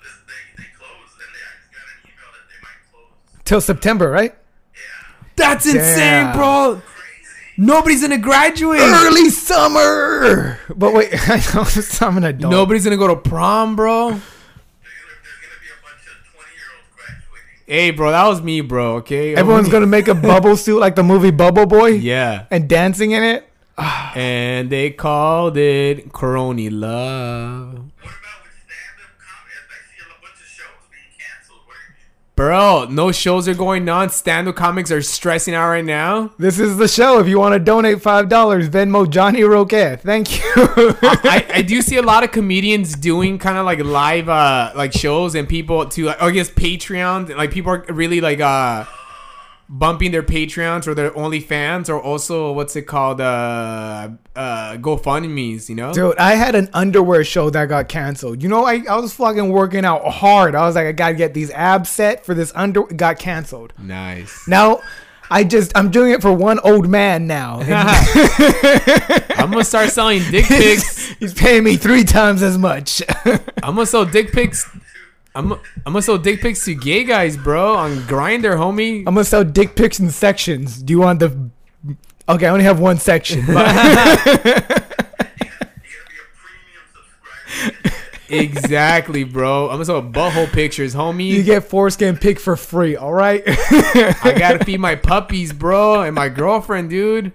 [0.00, 3.44] is, they they closed, and they I just got an email that they might close.
[3.44, 4.34] Till September, right?
[5.38, 6.36] Yeah, That's insane, Damn.
[6.36, 6.82] bro.
[7.58, 8.80] Nobody's gonna graduate.
[8.80, 10.58] Early summer.
[10.74, 11.64] But wait, I know
[12.06, 12.50] I'm an adult.
[12.50, 14.10] Nobody's gonna go to prom, bro.
[14.10, 14.22] There's gonna,
[15.22, 17.66] there's gonna be a bunch of twenty year olds graduating.
[17.66, 18.96] Hey, bro, that was me, bro.
[18.96, 19.34] Okay.
[19.34, 22.44] Everyone's gonna make a bubble suit like the movie Bubble Boy Yeah.
[22.50, 23.48] and dancing in it.
[23.78, 27.80] And they called it Corona Love.
[32.36, 34.10] Bro, no shows are going on.
[34.10, 36.34] Stand up comics are stressing out right now.
[36.36, 37.18] This is the show.
[37.18, 40.02] If you want to donate five dollars, Venmo Johnny Roquette.
[40.02, 40.42] Thank you.
[40.54, 44.92] I, I do see a lot of comedians doing kind of like live uh like
[44.92, 48.84] shows and people to I guess Patreon like people are really like uh
[49.68, 55.74] bumping their Patreons or their OnlyFans or also what's it called uh uh GoFundMe's you
[55.74, 58.42] know Dude, I had an underwear show that got canceled.
[58.42, 60.54] You know, I, I was fucking working out hard.
[60.54, 62.82] I was like, I gotta get these abs set for this under.
[62.82, 63.72] Got canceled.
[63.78, 64.80] nice Now,
[65.30, 67.58] I just I'm doing it for one old man now.
[67.60, 73.02] I'm gonna start selling dick pics He's paying me three times as much.
[73.24, 74.68] I'm gonna sell dick pics
[75.36, 79.24] I'm I'm gonna sell dick pics to gay guys bro on Grindr homie I'm gonna
[79.24, 80.82] sell dick pics in sections.
[80.82, 81.50] Do you want the?
[82.28, 83.44] Okay, I only have one section.
[83.46, 85.46] but- You gotta be
[86.18, 87.96] a premium subscriber.
[88.28, 92.96] exactly bro I'm gonna sell butthole pictures homie you get foreskin pick for free.
[92.96, 93.42] All right.
[93.46, 97.32] I gotta feed my puppies, bro, and my girlfriend, dude.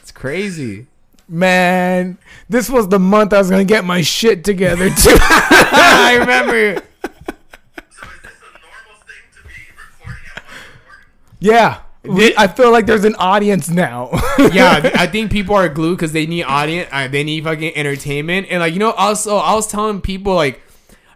[0.00, 0.86] It's crazy.
[1.32, 5.16] Man, this was the month I was gonna get my shit together too.
[5.20, 6.74] I remember.
[6.74, 12.34] So is this a normal thing to be recording at one in the morning?
[12.34, 14.10] yeah, I feel like there's an audience now.
[14.52, 16.88] Yeah, I think people are glued because they need audience.
[16.90, 20.60] Uh, they need fucking entertainment, and like you know, also I was telling people like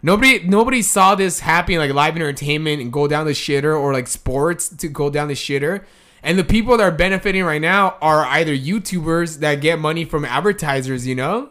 [0.00, 4.06] nobody nobody saw this happen like live entertainment and go down the shitter or like
[4.06, 5.84] sports to go down the shitter.
[6.24, 10.24] And the people that are benefiting right now are either YouTubers that get money from
[10.24, 11.50] advertisers, you know?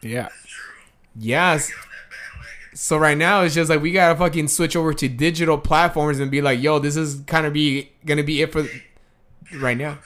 [0.00, 0.28] yeah.
[1.16, 1.68] Yes.
[1.68, 2.76] Get on that bandwagon.
[2.76, 6.30] So right now it's just like we gotta fucking switch over to digital platforms and
[6.30, 8.64] be like, yo, this is kind of be gonna be it for
[9.56, 9.94] right now.
[9.94, 9.98] Collab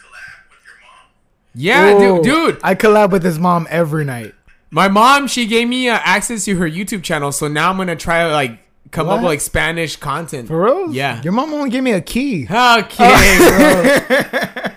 [0.51, 1.11] with your mom.
[1.55, 2.23] Yeah, Whoa.
[2.23, 2.61] dude, dude.
[2.65, 4.35] I collab with his mom every night.
[4.71, 7.95] My mom, she gave me uh, access to her YouTube channel, so now I'm gonna
[7.95, 8.59] try like
[8.91, 10.49] come up with like Spanish content.
[10.49, 10.93] For real?
[10.93, 11.23] Yeah.
[11.23, 12.45] Your mom only gave me a key.
[12.45, 14.71] Okay, oh, bro.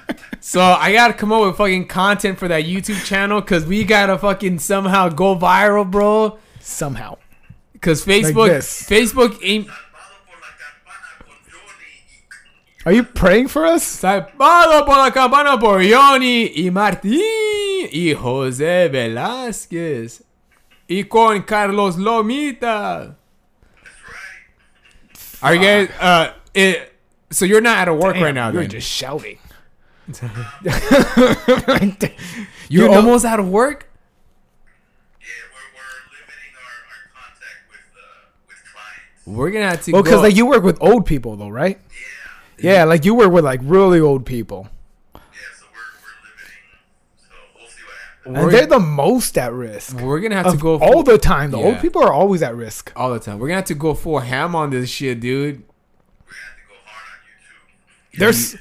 [0.40, 4.18] so I gotta come up with fucking content for that YouTube channel because we gotta
[4.18, 6.38] fucking somehow go viral, bro.
[6.60, 7.18] Somehow.
[7.72, 8.86] Because Facebook, this.
[8.88, 9.68] Facebook ain't.
[9.68, 13.84] Salvado por la campana con Johnny y Are you praying for us?
[13.84, 20.24] Salvado por la campana por Johnny y Martín y José Velázquez
[20.88, 23.16] y con Carlos Lomita.
[25.42, 25.50] That's right.
[25.50, 25.96] Are you guys?
[26.00, 26.92] Uh, it,
[27.30, 28.70] so you're not out of work right now, You're then?
[28.70, 29.38] just shouting.
[32.68, 33.88] You're you know- almost out of work.
[35.20, 39.26] Yeah, we're, we're limiting our, our contact with uh, with clients.
[39.26, 40.10] We're gonna have to Well, go.
[40.10, 41.78] because like you work with old people though, right?
[42.58, 42.72] Yeah.
[42.74, 44.68] Yeah, like you work with like really old people,
[45.14, 45.20] Yeah,
[45.58, 46.62] so we're, we're limiting.
[47.16, 48.11] So we'll see what happens.
[48.24, 50.00] And they're the most at risk.
[50.00, 51.50] we're gonna have to go all full- the time.
[51.50, 52.92] The old people are always at risk.
[52.96, 53.38] all the time.
[53.38, 55.56] We're gonna have to go full ham on this shit, dude.
[55.56, 58.18] We're gonna have to go hard on YouTube.
[58.18, 58.56] There's,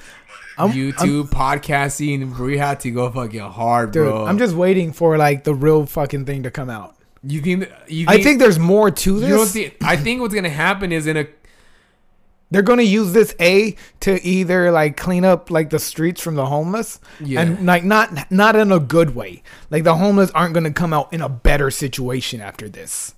[0.58, 2.38] I'm, YouTube podcasting.
[2.40, 4.26] We had to go fucking hard, dude, bro.
[4.26, 6.96] I'm just waiting for like the real fucking thing to come out.
[7.24, 7.72] You think?
[7.88, 9.54] You I think there's more to this.
[9.54, 9.78] think?
[9.84, 11.28] I think what's gonna happen is in a
[12.52, 16.46] They're gonna use this a to either like clean up like the streets from the
[16.48, 17.42] homeless, Yeah.
[17.42, 19.42] and like not not in a good way.
[19.70, 23.16] Like the homeless aren't gonna come out in a better situation after this.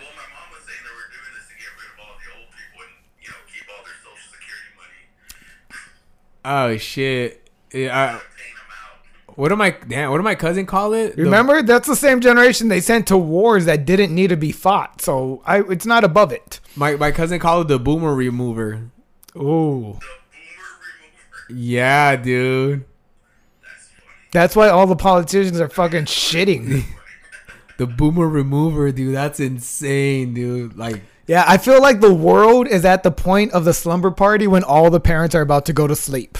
[0.00, 2.30] Well, my mom was saying that we're doing this to get rid of all the
[2.38, 7.42] old people and you know keep all their social security money, oh shit.
[7.72, 8.22] Yeah, I, paying them out.
[9.36, 9.70] What am I?
[9.70, 11.16] Damn, what did my cousin call it?
[11.16, 14.50] The- Remember, that's the same generation they sent to wars that didn't need to be
[14.52, 15.00] fought.
[15.00, 16.60] So I, it's not above it.
[16.74, 18.90] my my cousin called it the boomer remover.
[19.36, 20.00] Ooh, The boomer
[21.50, 21.60] remover.
[21.62, 22.84] Yeah, dude.
[23.62, 23.88] That's
[24.32, 26.84] that's why all the politicians are fucking shitting.
[27.78, 29.14] The boomer remover, dude.
[29.14, 30.78] That's insane, dude.
[30.78, 34.46] Like, yeah, I feel like the world is at the point of the slumber party
[34.46, 36.38] when all the parents are about to go to sleep.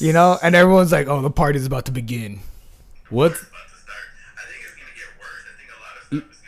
[0.00, 2.40] You know, and everyone's like, "Oh, the party's about to begin."
[3.10, 3.32] What?
[3.32, 3.96] About to start.
[4.36, 5.44] I think it's gonna get worse.
[5.46, 6.42] I think a lot of stuff is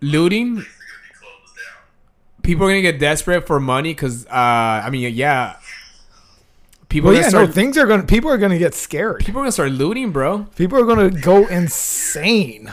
[0.00, 0.54] gonna looting?
[0.56, 2.42] things are gonna be closed down.
[2.42, 4.30] People are gonna get desperate for money because, uh,
[4.84, 5.56] I mean, yeah.
[6.88, 8.02] People Well, are yeah, gonna no, things are gonna.
[8.04, 9.24] People are gonna get scared.
[9.24, 10.46] people are gonna start looting, bro.
[10.56, 12.70] People are gonna go insane.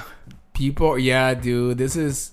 [0.54, 1.78] People, yeah, dude.
[1.78, 2.32] This is,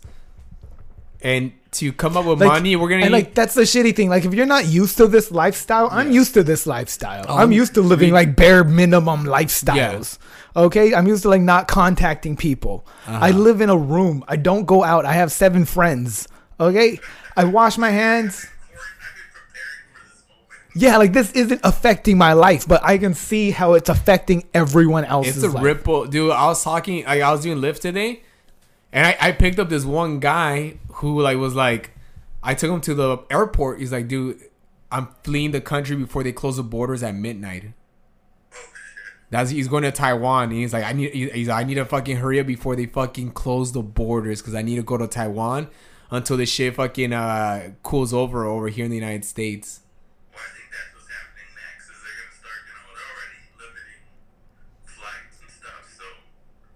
[1.22, 3.94] and to come up with Like, money, we're gonna and need- like that's the shitty
[3.96, 4.08] thing.
[4.08, 7.24] Like if you're not used to this lifestyle, I'm used to this lifestyle.
[7.28, 10.18] I'm Um, used to living we- like bare minimum lifestyles.
[10.56, 12.86] Okay, I'm used to like not contacting people.
[13.06, 13.38] I Uh-huh.
[13.38, 14.24] live in a room.
[14.28, 15.04] I don't go out.
[15.04, 16.26] I have seven friends.
[16.58, 16.98] Okay,
[17.36, 18.46] I wash my hands.
[18.46, 20.82] Or I've been preparing for this moment.
[20.82, 25.04] Yeah, like this isn't affecting my life, but I can see how it's affecting everyone
[25.04, 25.62] else's It's a life.
[25.64, 26.30] ripple, dude.
[26.32, 28.22] I was talking, like, I was doing Lyft today,
[28.92, 31.92] and I, I picked up this one guy who like was like,
[32.42, 33.80] I took him to the airport.
[33.80, 34.40] He's like, dude,
[34.90, 37.72] I'm fleeing the country before they close the borders at midnight.
[38.52, 38.56] Oh.
[39.30, 40.44] That's he's going to Taiwan.
[40.44, 42.86] And he's like, I need, he's like, I need to fucking hurry up before they
[42.86, 45.68] fucking close the borders because I need to go to Taiwan
[46.10, 49.80] until this shit fucking uh, cools over over here in the United States.
[50.32, 51.84] Well, I think that's what's happening next.
[51.90, 54.02] Is they're gonna start, you know, they're already limiting
[54.86, 55.82] flights and stuff.
[55.98, 56.04] So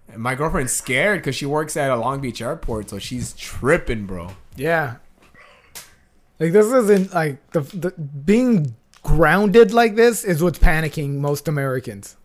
[0.17, 4.29] my girlfriend's scared because she works at a Long Beach airport, so she's tripping, bro.
[4.55, 4.95] Yeah.
[6.39, 12.15] Like this isn't like the, the being grounded like this is what's panicking most Americans.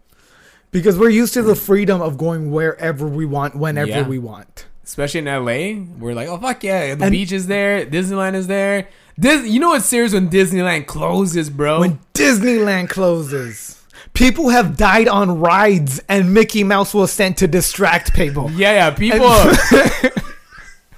[0.71, 4.09] Because we're used to the freedom of going wherever we want, whenever Yeah.
[4.09, 4.67] we want.
[4.85, 8.47] Especially in LA, we're like, oh fuck yeah, the And- beach is there, Disneyland is
[8.47, 8.89] there.
[9.19, 11.81] Dis- you know what's serious when Disneyland closes, bro?
[11.81, 13.76] When Disneyland closes,
[14.17, 18.51] people have died on rides, and Mickey Mouse was sent to distract people.
[18.53, 19.29] yeah, yeah, people.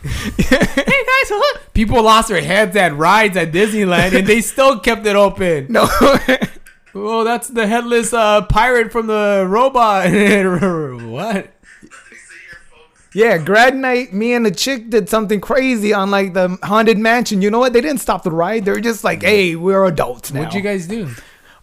[0.02, 1.58] hey guys, huh?
[1.74, 5.66] people lost their heads at rides at Disneyland, and they still kept it open.
[5.70, 5.88] No,
[6.94, 10.04] Oh, that's the headless uh, pirate from the robot.
[10.06, 10.12] what?
[10.12, 10.50] nothing
[11.02, 13.14] to see here, folks.
[13.14, 14.12] yeah, grad night.
[14.12, 17.42] Me and the chick did something crazy on like the haunted mansion.
[17.42, 17.72] You know what?
[17.72, 18.64] They didn't stop the ride.
[18.64, 21.08] They were just like, "Hey, we're adults now." What'd you guys do?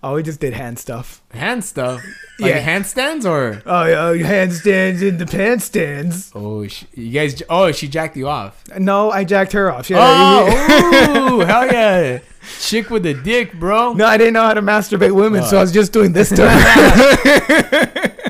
[0.07, 1.23] Oh, we just did hand stuff.
[1.31, 1.99] Hand stuff,
[2.39, 2.63] like Yeah.
[2.63, 6.31] handstands, or Oh, yeah, oh, handstands in the pants stands.
[6.35, 7.41] oh, sh- you guys?
[7.49, 8.63] Oh, she jacked you off.
[8.77, 9.89] No, I jacked her off.
[9.89, 12.19] Yeah, Oh, ooh, hell yeah,
[12.59, 13.93] chick with a dick, bro.
[13.93, 16.45] No, I didn't know how to masturbate women, so I was just doing this to.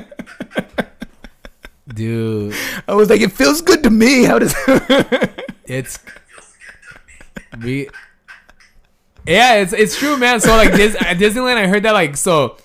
[1.94, 2.54] Dude,
[2.88, 4.24] I was like, it feels good to me.
[4.24, 4.54] How does?
[5.66, 5.98] it's
[7.62, 7.88] we.
[9.26, 10.40] Yeah, it's it's true, man.
[10.40, 12.56] So like this at Disneyland, I heard that like so.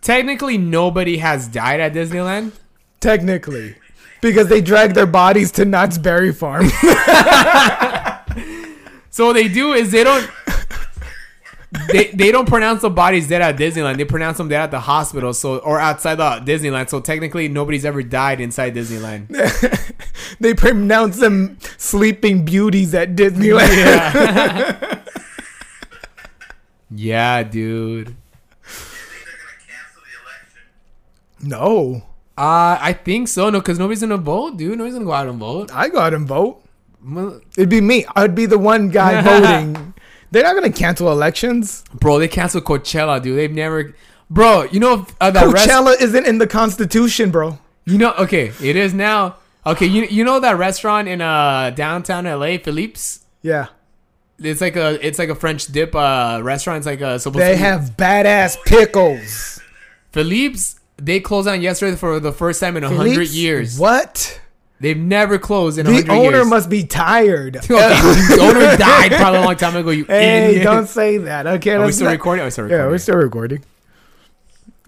[0.00, 2.52] Technically, nobody has died at Disneyland.
[3.00, 3.76] Technically,
[4.22, 6.70] because they drag their bodies to Knott's Berry Farm.
[9.16, 10.30] So what they do is they don't
[11.90, 13.96] they, they don't pronounce the bodies dead at Disneyland.
[13.96, 16.90] They pronounce them dead at the hospital, so or outside the Disneyland.
[16.90, 19.28] So technically, nobody's ever died inside Disneyland.
[20.40, 23.74] they pronounce them sleeping beauties at Disneyland.
[23.74, 25.02] Yeah,
[26.90, 28.08] yeah, dude.
[28.08, 28.14] You
[28.64, 31.48] think they're gonna cancel the election?
[31.48, 32.02] No,
[32.38, 33.48] Uh, I think so.
[33.50, 34.76] No, because nobody's gonna vote, dude.
[34.78, 35.70] Nobody's gonna go out and vote.
[35.74, 36.62] I go out and vote.
[37.56, 38.04] It'd be me.
[38.16, 39.94] I'd be the one guy voting.
[40.32, 41.84] They're not gonna cancel elections.
[41.94, 43.38] Bro, they canceled Coachella, dude.
[43.38, 43.94] They've never,
[44.28, 44.64] bro.
[44.64, 47.58] You know uh, that rest- Coachella isn't in the Constitution, bro.
[47.84, 49.36] You know, okay, it is now.
[49.64, 53.20] Okay, you you know that restaurant in uh downtown LA, Philippe's.
[53.42, 53.66] Yeah,
[54.38, 56.78] It's like a it's like a French dip uh restaurant.
[56.78, 59.60] It's like a supposed they have badass pickles.
[60.12, 60.78] Philippe's.
[60.98, 63.78] They closed down yesterday for the first time in a hundred years.
[63.78, 64.40] What?
[64.80, 66.20] They've never closed in a hundred years.
[66.20, 67.56] The owner must be tired.
[67.56, 69.90] Okay, the owner died probably a long time ago.
[69.90, 70.64] You Hey, idiot.
[70.64, 71.46] don't say that.
[71.46, 72.44] Okay, Are we still not- recording?
[72.44, 73.62] Oh, still Yeah, we're still recording.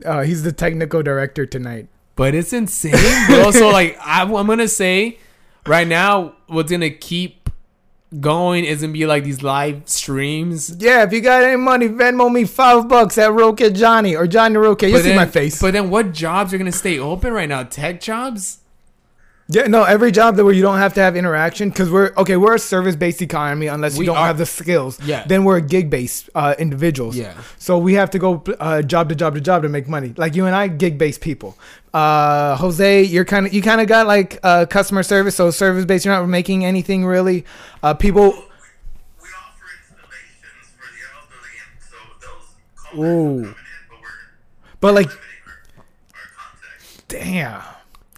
[0.04, 1.88] Uh, he's the technical director tonight.
[2.16, 2.92] But it's insane,
[3.26, 3.50] bro.
[3.50, 5.18] so like, I, I'm gonna say,
[5.66, 7.37] right now, what's gonna keep
[8.20, 10.74] going is gonna be like these live streams.
[10.78, 14.56] Yeah, if you got any money, Venmo me five bucks at Roque Johnny or Johnny
[14.56, 14.82] Roque.
[14.82, 15.60] You see my face.
[15.60, 17.62] But then, what jobs are gonna stay open right now?
[17.64, 18.58] Tech jobs.
[19.50, 22.36] Yeah, no, every job that where you don't have to have interaction because we're okay.
[22.36, 25.00] We're a service based economy unless you We don't are- have the skills.
[25.02, 25.24] Yeah.
[25.26, 27.16] Then we're a gig based uh, individuals.
[27.16, 27.34] Yeah.
[27.58, 30.12] So we have to go uh, job to job to job to make money.
[30.16, 31.56] Like you and I, gig based people.
[31.94, 35.86] Uh, Jose, you're kind of you kind of got like uh, customer service, so service
[35.86, 36.04] based.
[36.04, 37.46] You're not making anything really.
[37.82, 38.32] Uh, people.
[38.32, 41.96] We offer installations for the elderly, and so
[42.92, 43.38] those Ooh.
[43.48, 43.54] in,
[43.88, 44.08] but we're
[44.80, 46.52] But like, our, our
[47.08, 47.62] damn.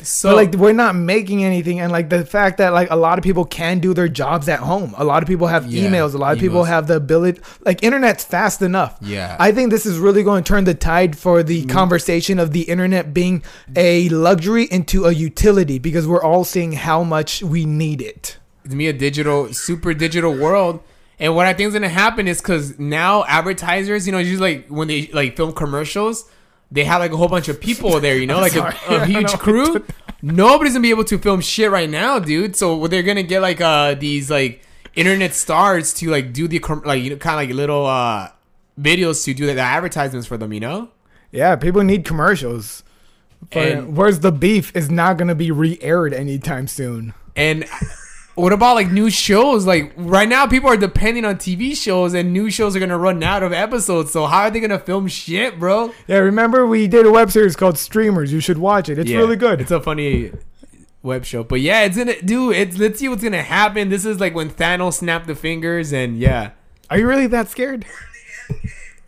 [0.02, 3.18] So But like we're not making anything, and like the fact that like a lot
[3.18, 4.94] of people can do their jobs at home.
[4.96, 6.14] A lot of people have Yeah, emails.
[6.14, 7.40] A lot of people have the ability.
[7.64, 8.96] Like internet's fast enough.
[9.00, 9.36] Yeah.
[9.38, 11.70] I think this is really going to turn the tide for the mm-hmm.
[11.70, 13.42] conversation of the internet being
[13.76, 18.38] a luxury into a utility because we're all seeing how much we need it.
[18.68, 20.82] to me a digital super digital world
[21.18, 24.56] and what i think is going to happen is because now advertisers you know usually
[24.56, 26.30] like when they like film commercials
[26.70, 28.40] they have like a whole bunch of people there you know?
[28.46, 29.84] Like a, a huge crew.
[30.22, 32.56] nobody's gonna be able to film shit right now dude.
[32.56, 34.62] So they're gonna get like uh these like
[34.94, 38.28] internet stars to like do the like you know kind of like little uh
[38.80, 40.88] videos to do the, the advertisements for them you know?
[41.32, 42.82] Yeah, people need commercials.
[43.52, 47.14] But And- where's the beef is not to be re-aired anytime soon.
[47.36, 47.64] And
[48.34, 49.66] what about like new shows?
[49.66, 53.22] Like right now, people are depending on TV shows, and new shows are gonna run
[53.22, 54.10] out of episodes.
[54.12, 55.92] So how are they gonna film shit, bro?
[56.06, 58.32] Yeah, remember we did a web series called Streamers.
[58.32, 58.98] You should watch it.
[58.98, 59.60] It's Yeah, really good.
[59.60, 60.32] It's a funny.
[61.02, 61.42] web show.
[61.44, 62.56] But yeah, it's gonna dude.
[62.56, 63.88] It's let's see what's gonna happen.
[63.88, 66.50] This is like when Thanos snapped the fingers, and yeah,
[66.88, 67.84] Are you really that scared?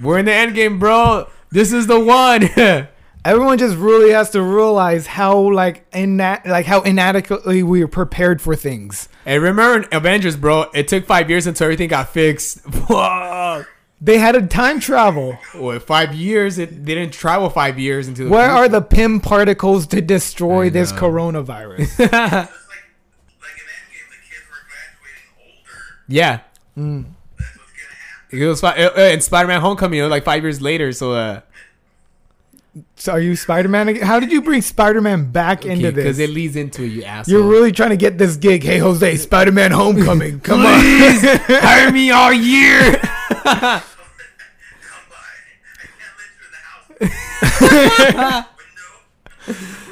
[0.00, 1.28] we're in the end game, bro.
[1.50, 2.48] This is the one.
[3.24, 8.42] Everyone just really has to realize how like ina- like how inadequately we are prepared
[8.42, 9.08] for things.
[9.24, 10.66] and remember in Avengers, bro?
[10.74, 12.60] It took five years until everything got fixed.
[14.04, 15.38] They had a time travel.
[15.54, 16.58] What, five years?
[16.58, 18.30] It they didn't travel five years into the.
[18.30, 18.56] Where future.
[18.56, 21.78] are the Pym particles to destroy this coronavirus?
[21.86, 26.02] Just like like in Endgame, the kids were graduating older.
[26.08, 26.40] Yeah,
[26.74, 28.82] That's what's gonna happen.
[28.82, 29.98] it was in Spider-Man: Homecoming.
[29.98, 30.90] You know, like five years later.
[30.92, 31.40] So uh,
[32.96, 33.96] so are you Spider-Man?
[33.96, 35.94] How did you bring Spider-Man back into this?
[35.94, 37.32] because it leads into it, you asshole.
[37.32, 38.62] You're really trying to get this gig.
[38.62, 40.40] Hey, Jose, Spider-Man Homecoming.
[40.40, 40.80] Come on.
[40.80, 42.98] hire me all year.
[43.44, 43.82] I
[45.98, 48.46] can't let you in the house.
[48.46, 48.48] Window.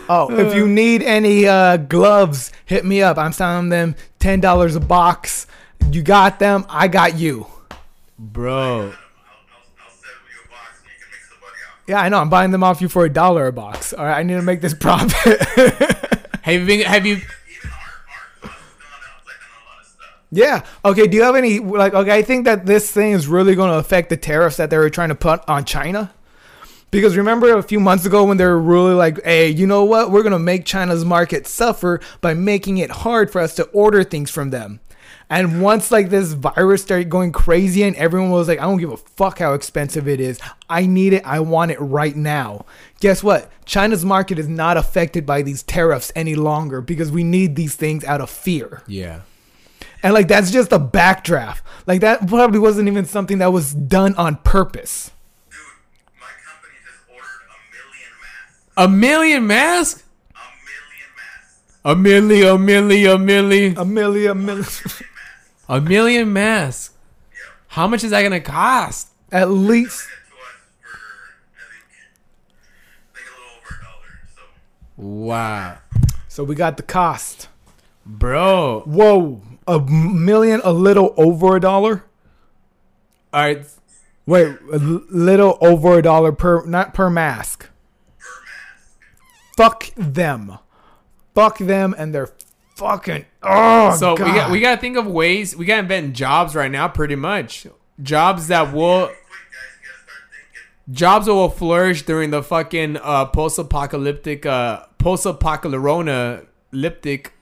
[0.08, 3.16] Oh, if you need any uh, gloves, hit me up.
[3.18, 5.46] I'm selling them ten dollars a box.
[5.90, 6.66] You got them.
[6.68, 7.46] I got you.
[8.18, 8.94] Bro,
[11.90, 12.20] Yeah, I know.
[12.20, 13.92] I'm buying them off you for a dollar a box.
[13.92, 15.40] All right, I need to make this profit.
[16.42, 16.86] have you been?
[16.86, 17.16] Have you?
[17.16, 17.26] Even
[17.64, 17.72] art,
[18.42, 20.24] art costs gone up like on a lot of stuff.
[20.30, 20.64] yeah.
[20.84, 21.08] Okay.
[21.08, 21.92] Do you have any like?
[21.92, 24.78] Okay, I think that this thing is really going to affect the tariffs that they
[24.78, 26.12] were trying to put on China.
[26.92, 30.12] Because remember a few months ago when they were really like, hey, you know what?
[30.12, 34.04] We're going to make China's market suffer by making it hard for us to order
[34.04, 34.78] things from them.
[35.30, 38.90] And once like this virus started going crazy and everyone was like, I don't give
[38.90, 40.40] a fuck how expensive it is.
[40.68, 41.24] I need it.
[41.24, 42.66] I want it right now.
[42.98, 43.48] Guess what?
[43.64, 48.04] China's market is not affected by these tariffs any longer because we need these things
[48.04, 48.82] out of fear.
[48.88, 49.20] Yeah.
[50.02, 51.60] And like that's just a backdraft.
[51.86, 55.12] Like that probably wasn't even something that was done on purpose.
[55.48, 55.60] Dude,
[56.20, 58.66] my company just ordered a million masks.
[58.76, 60.04] A million masks?
[61.84, 62.48] A million masks.
[62.48, 64.64] A million, a million, a million, A million, million.
[65.70, 66.94] a million masks.
[67.68, 69.08] How much is that gonna cost?
[69.30, 70.02] At least.
[70.02, 70.50] It to us
[70.82, 70.98] for,
[71.56, 71.84] I think,
[73.14, 74.18] I think a little over a dollar.
[74.34, 74.42] So,
[74.96, 75.78] Wow,
[76.28, 77.48] So we got the cost.
[78.04, 78.80] bro.
[78.86, 82.04] Whoa, a million, a little over a dollar.
[83.32, 83.64] All right,
[84.26, 87.68] Wait, a little over a dollar per, not per mask.
[88.18, 88.98] per mask.
[89.56, 90.58] Fuck them.
[91.34, 92.30] Fuck them and they're
[92.80, 93.24] fucking.
[93.42, 94.26] Oh, so God.
[94.26, 95.54] we got we gotta think of ways.
[95.54, 97.66] We gotta invent jobs right now, pretty much.
[98.02, 99.26] Jobs that will Quick, guys,
[99.80, 100.62] you gotta start thinking.
[100.94, 107.32] jobs that will flourish during the fucking uh, post-apocalyptic uh, post-apocalyptic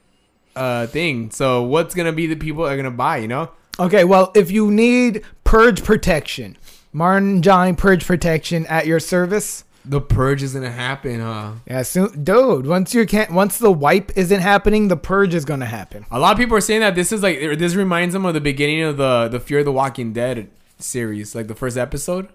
[0.57, 1.31] uh thing.
[1.31, 3.19] So what's gonna be the people that are gonna buy?
[3.19, 3.53] You know.
[3.79, 6.57] Okay, well, if you need purge protection,
[6.93, 9.63] Martin Johnny purge protection at your service.
[9.85, 11.53] The purge is gonna happen, huh?
[11.67, 12.67] Yeah, soon, dude.
[12.67, 16.05] Once you can't, once the wipe isn't happening, the purge is gonna happen.
[16.11, 18.41] A lot of people are saying that this is like this reminds them of the
[18.41, 22.29] beginning of the the Fear of the Walking Dead series, like the first episode.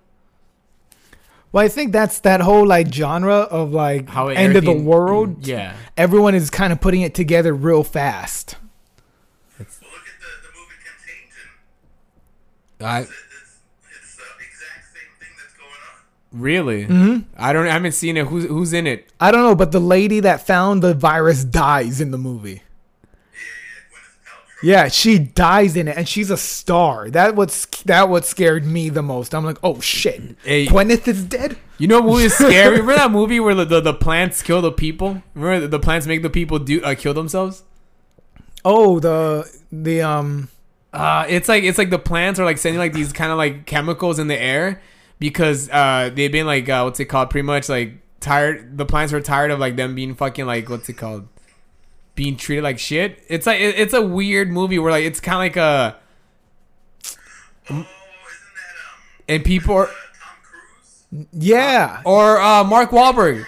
[1.52, 4.86] Well, I think that's that whole like genre of like How end of the everything-
[4.86, 5.42] world.
[5.42, 5.76] Mm, yeah.
[5.96, 8.56] Everyone is kind of putting it together real fast.
[9.60, 9.76] Well, look at
[10.20, 10.80] the, the movie
[12.80, 13.08] Contagion.
[13.08, 13.08] I
[16.34, 16.86] really.
[16.86, 17.30] Mm-hmm.
[17.38, 17.68] I don't.
[17.68, 18.28] I haven't seen it.
[18.28, 19.12] Who's who's in it?
[19.20, 22.64] I don't know, but the lady that found the virus dies in the movie.
[23.34, 24.64] Yeah, yeah, Gwyneth Paltrow.
[24.64, 27.10] Yeah, she dies in it, and she's a star.
[27.10, 29.34] That what's that what scared me the most.
[29.34, 30.66] I'm like, oh shit, Hey.
[30.66, 31.58] Gwyneth is dead.
[31.78, 32.72] You know, what is scary.
[32.72, 35.22] Remember that movie where the, the, the plants kill the people?
[35.34, 37.64] Remember the, the plants make the people do uh, kill themselves?
[38.66, 40.50] Oh, the the um.
[40.94, 43.66] Uh, it's like it's like the plants are like sending like these kind of like
[43.66, 44.80] chemicals in the air
[45.20, 47.30] because uh they've been like uh, what's it called?
[47.30, 48.78] Pretty much like tired.
[48.78, 51.28] The plants were tired of like them being fucking like what's it called?
[52.16, 53.24] Being treated like shit.
[53.28, 55.96] It's like it, it's a weird movie where like it's kind of like a
[57.70, 57.88] Oh, isn't that
[59.30, 61.28] and people are uh, Tom Cruise?
[61.32, 62.02] Yeah.
[62.06, 63.46] or uh Mark Wahlberg.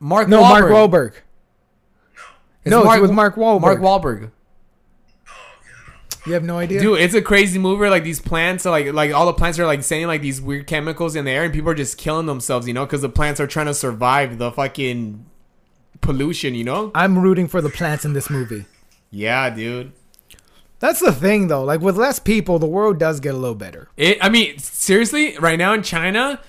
[0.00, 0.70] Mark no, Wahlberg.
[0.70, 1.12] Mark Wahlberg.
[1.12, 2.22] no.
[2.64, 3.60] It's no, it's with Mark Wahlberg.
[3.60, 4.30] Mark Wahlberg.
[6.28, 6.80] You have no idea.
[6.80, 7.88] Dude, it's a crazy movie.
[7.88, 10.66] Like these plants are like like all the plants are like sending like these weird
[10.66, 12.68] chemicals in the air, and people are just killing themselves.
[12.68, 15.24] You know, because the plants are trying to survive the fucking
[16.00, 16.54] pollution.
[16.54, 16.90] You know?
[16.94, 18.66] I'm rooting for the plants in this movie.
[19.10, 19.92] Yeah, dude.
[20.80, 21.64] That's the thing, though.
[21.64, 23.88] Like with less people, the world does get a little better.
[23.96, 24.18] It.
[24.20, 26.40] I mean, seriously, right now in China,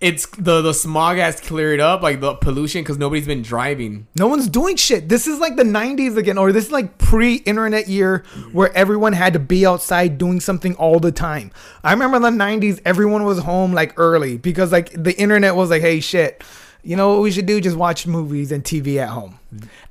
[0.00, 4.06] it's the the smog has cleared up, like the pollution, because nobody's been driving.
[4.16, 5.08] No one's doing shit.
[5.08, 9.12] This is like the 90s again, or this is like pre internet year where everyone
[9.12, 11.50] had to be outside doing something all the time.
[11.82, 15.70] I remember in the 90s, everyone was home like early because like the internet was
[15.70, 16.44] like, hey, shit.
[16.82, 17.60] You know what we should do?
[17.60, 19.38] Just watch movies and TV at home.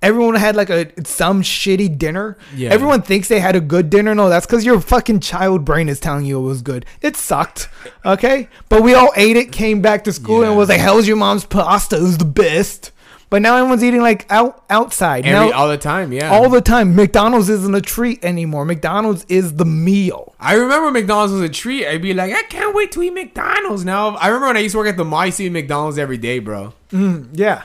[0.01, 2.37] Everyone had like a some shitty dinner.
[2.55, 2.69] Yeah.
[2.69, 4.13] Everyone thinks they had a good dinner.
[4.15, 6.85] No, that's because your fucking child brain is telling you it was good.
[7.01, 7.69] It sucked.
[8.05, 9.51] Okay, but we all ate it.
[9.51, 10.49] Came back to school Yeah.
[10.49, 11.97] and was like, "How's your mom's pasta?
[11.97, 12.91] Was the best."
[13.29, 15.25] But now everyone's eating like out outside.
[15.25, 16.31] Every, now, all the time, yeah.
[16.31, 16.95] all the time.
[16.95, 18.63] McDonald's isn't a treat anymore.
[18.63, 20.33] McDonald's is the meal.
[20.39, 21.85] I remember McDonald's was a treat.
[21.85, 24.15] I'd be like, I can't wait to eat McDonald's now.
[24.15, 25.97] I remember when I used to work at the mall, I used to eat McDonald's
[25.97, 26.73] every day, bro.
[26.91, 27.63] Yeah,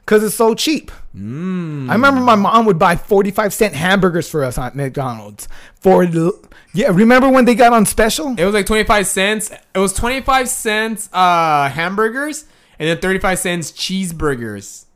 [0.00, 0.90] because it's so cheap.
[1.14, 1.90] Mm.
[1.90, 5.46] I remember my mom would buy forty-five cent hamburgers for us at McDonald's.
[5.80, 6.32] For the,
[6.72, 8.34] yeah, remember when they got on special?
[8.38, 9.50] It was like 25 cents.
[9.74, 12.46] It was 25 cents uh, hamburgers
[12.78, 14.86] and then 35 cents cheeseburgers.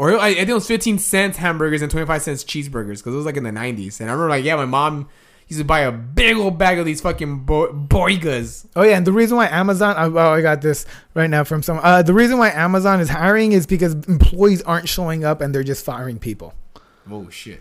[0.00, 3.16] Or I, I think it was 15 cents hamburgers and 25 cents cheeseburgers because it
[3.18, 4.00] was like in the 90s.
[4.00, 5.10] And I remember like, yeah, my mom
[5.46, 8.64] used to buy a big old bag of these fucking bo- boigas.
[8.74, 11.62] Oh yeah, and the reason why Amazon, oh, oh, I got this right now from
[11.62, 11.80] some.
[11.82, 15.62] Uh, the reason why Amazon is hiring is because employees aren't showing up and they're
[15.62, 16.54] just firing people.
[17.10, 17.60] Oh, shit.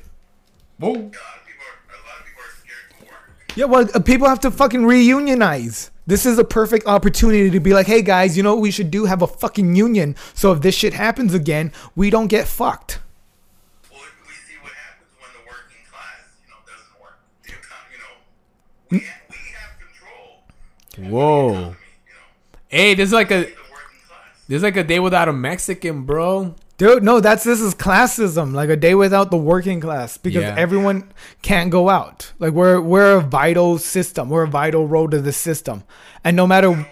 [0.78, 0.92] Whoa.
[0.92, 3.36] A lot of people are, a lot of people are scared to work.
[3.56, 5.90] Yeah, well, uh, people have to fucking reunionize.
[6.08, 8.90] This is a perfect opportunity to be like, hey guys, you know what we should
[8.90, 9.06] do?
[9.06, 10.16] Have a fucking union.
[10.34, 13.00] So if this shit happens again, we don't get fucked.
[13.92, 17.20] Well, we see what happens when the working class, you know, doesn't work.
[17.44, 18.16] The economy, you know,
[18.90, 19.74] we, ha- we have
[20.98, 21.12] control.
[21.12, 21.50] Whoa.
[21.52, 21.76] You know,
[22.70, 24.46] Hey, this is like a the working class.
[24.48, 26.56] this is like a day without a Mexican, bro.
[26.80, 30.56] Dude, no, that's this is classism, like a day without the working class, because Yeah.
[30.58, 31.12] everyone
[31.42, 32.32] can't go out.
[32.40, 35.84] Like we're we're a vital system, we're a vital role to the system,
[36.24, 36.90] and no matter We don't see,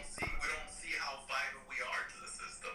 [0.89, 2.71] we how vital we are to the system.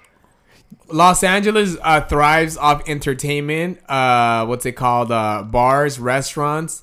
[0.88, 3.78] Los Angeles uh, thrives off entertainment.
[3.90, 5.12] Uh, what's it called?
[5.12, 6.82] Uh, bars, restaurants,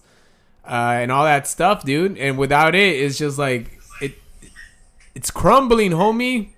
[0.63, 2.19] uh, and all that stuff, dude.
[2.19, 4.13] And without it, it's just like it.
[5.15, 6.49] It's crumbling, homie.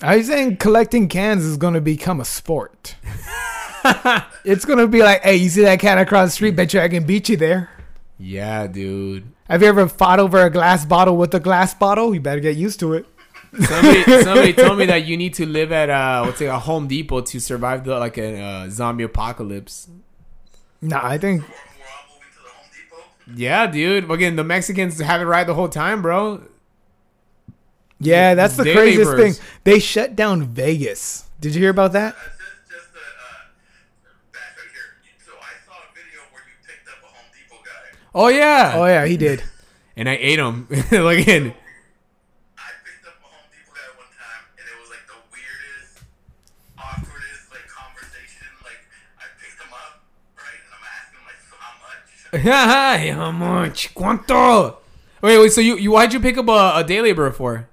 [0.00, 2.96] But I saying collecting cans is gonna become a sport.
[4.44, 6.56] it's gonna be like, hey, you see that can across the street?
[6.56, 7.70] Bet you I can beat you there.
[8.18, 9.32] Yeah, dude.
[9.48, 12.14] Have you ever fought over a glass bottle with a glass bottle?
[12.14, 13.06] You better get used to it.
[13.58, 16.86] Somebody, somebody told me that you need to live at uh, what's it, a Home
[16.86, 19.88] Depot to survive the like a uh, zombie apocalypse.
[20.80, 23.40] Nah, I think we're, we're all moving to the Home Depot.
[23.40, 24.10] Yeah, dude.
[24.10, 26.42] Again, the Mexicans have it right the whole time, bro.
[28.00, 29.38] Yeah, that's the craziest laborers.
[29.38, 29.46] thing.
[29.64, 31.24] They shut down Vegas.
[31.40, 32.14] Did you hear about that?
[32.16, 32.26] That's
[32.68, 33.02] just, just a uh,
[34.32, 34.96] back right here.
[35.04, 37.98] You- So I saw a video where you picked up a Home Depot guy.
[38.14, 38.72] Oh yeah.
[38.76, 39.42] Oh yeah, he did.
[39.96, 40.66] And I ate him.
[40.70, 41.52] like in.
[41.52, 46.00] I picked up a Home Depot guy one time, and it was like the weirdest,
[46.78, 48.48] awkwardest like conversation.
[48.64, 48.80] Like
[49.20, 50.00] I picked him up,
[50.40, 52.40] right, and I'm asking him like, so how much?
[52.48, 53.94] Hi, how much?
[53.94, 54.76] Cuánto?
[55.20, 55.52] Wait, wait.
[55.52, 57.68] So you, you why'd you pick up a, a day laborer for?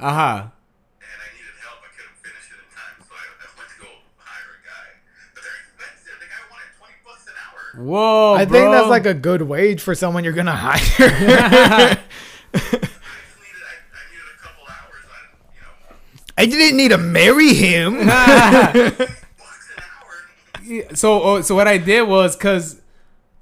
[0.00, 0.32] Uh huh.
[0.40, 1.76] and I needed help.
[1.84, 4.96] I couldn't finish it in time, so I, I went to go hire a guy.
[5.34, 6.16] But they're expensive.
[6.16, 7.84] The guy wanted twenty bucks an hour.
[7.84, 8.58] Whoa, I bro.
[8.58, 10.80] think that's like a good wage for someone you're gonna hire.
[10.80, 13.60] I just needed.
[13.60, 15.04] I, I needed a couple hours.
[15.04, 15.20] I,
[15.52, 15.96] you know,
[16.38, 18.06] I didn't need to marry him.
[18.06, 20.96] bucks an hour.
[20.96, 22.80] so oh, so what I did was because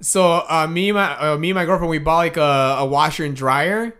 [0.01, 2.85] so uh, me and my uh, me and my girlfriend we bought like a, a
[2.85, 3.95] washer and dryer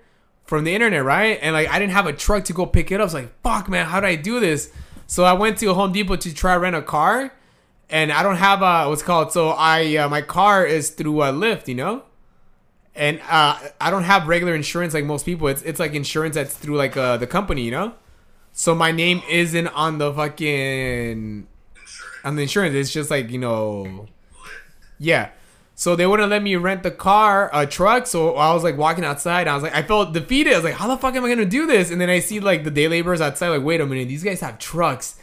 [0.50, 1.38] from the internet, right?
[1.44, 3.12] And like I didn't have a truck to go pick it up.
[3.12, 4.72] So like fuck, man, how do I do this?
[5.06, 7.32] So I went to Home Depot to try rent a car,
[7.88, 9.32] and I don't have a what's called.
[9.32, 12.04] So I uh, my car is through a Lyft, you know.
[12.96, 15.48] And uh, I don't have regular insurance like most people.
[15.48, 17.94] It's it's like insurance that's through like uh, the company, you know.
[18.52, 21.48] So my name isn't on the fucking
[22.24, 22.74] on the insurance.
[22.74, 24.08] It's just like you know,
[24.98, 25.30] yeah.
[25.80, 28.06] So they wouldn't let me rent the car, a truck.
[28.06, 29.48] So I was like walking outside.
[29.48, 30.52] I was like, I felt defeated.
[30.52, 31.90] I was like, how the fuck am I gonna do this?
[31.90, 33.48] And then I see like the day laborers outside.
[33.48, 35.18] Like, wait a minute, these guys have trucks.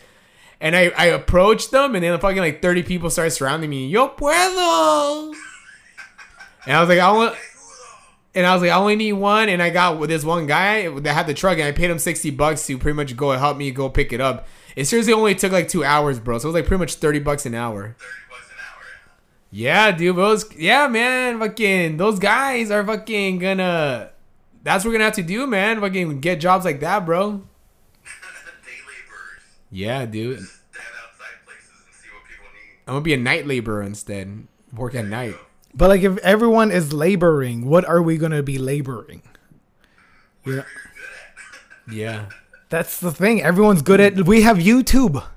[0.58, 3.86] And I, I approached them, and then fucking like thirty people started surrounding me.
[3.88, 5.34] Yo puedo.
[6.64, 7.36] And I was like, I want.
[8.34, 10.88] And I was like, I only need one, and I got with this one guy
[10.88, 13.58] that had the truck, and I paid him sixty bucks to pretty much go help
[13.58, 14.48] me go pick it up.
[14.74, 16.38] It seriously only took like two hours, bro.
[16.38, 17.74] So it was like pretty much thirty bucks an hour.
[17.74, 18.25] Thirty bucks an hour.
[19.56, 20.16] Yeah, dude.
[20.16, 21.38] Those, yeah, man.
[21.38, 24.10] Fucking, those guys are fucking gonna.
[24.62, 25.80] That's what we're gonna have to do, man.
[25.80, 27.30] Fucking get jobs like that, bro.
[27.32, 27.42] Day
[28.68, 29.42] laborers.
[29.70, 30.40] Yeah, dude.
[30.40, 30.50] Stand
[31.02, 32.82] outside places and see what people need.
[32.86, 34.46] I'm gonna be a night laborer instead.
[34.74, 35.36] Work at night.
[35.74, 39.22] But like, if everyone is laboring, what are we gonna be laboring?
[40.44, 40.64] Yeah,
[41.90, 42.26] Yeah.
[42.68, 43.42] that's the thing.
[43.42, 44.26] Everyone's good at.
[44.26, 45.24] We have YouTube.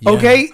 [0.00, 0.10] Yeah.
[0.10, 0.50] Okay,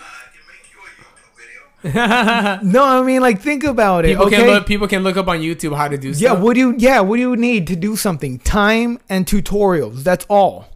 [2.62, 4.08] No, I mean like think about it.
[4.08, 4.36] people okay?
[4.36, 4.66] can look.
[4.66, 6.38] People can look up on YouTube how to do Yeah, stuff.
[6.40, 8.38] what do you yeah, what do you need to do something?
[8.38, 10.02] Time and tutorials.
[10.02, 10.66] That's all.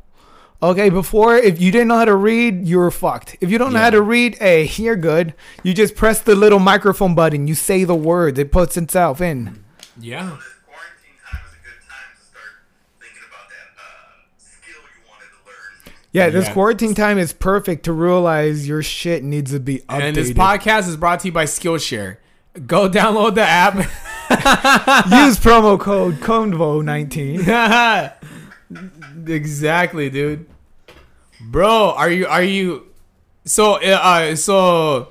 [0.61, 3.37] Okay, before if you didn't know how to read, you were fucked.
[3.41, 5.35] If you don't know how to read, hey, you're good.
[5.63, 9.65] You just press the little microphone button, you say the words, it puts itself in.
[10.01, 10.37] yeah.
[16.13, 16.53] Yeah, this Yeah.
[16.55, 20.03] quarantine time is perfect to realize your shit needs to be updated.
[20.03, 22.17] And this podcast is brought to you by Skillshare.
[22.67, 23.75] Go download the app.
[25.11, 28.13] Use promo code CONVO19.
[29.29, 30.47] exactly, dude.
[31.41, 32.87] Bro, are you are you
[33.45, 35.09] so uh, uh so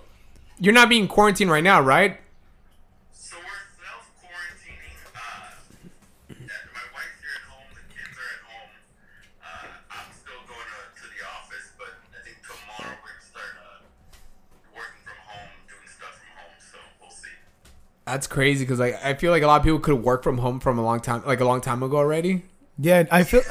[0.59, 2.19] you're not being quarantined right now, right?
[18.07, 20.61] That's crazy because like I feel like a lot of people could work from home
[20.61, 22.43] from a long time like a long time ago already.
[22.79, 23.41] Yeah, I feel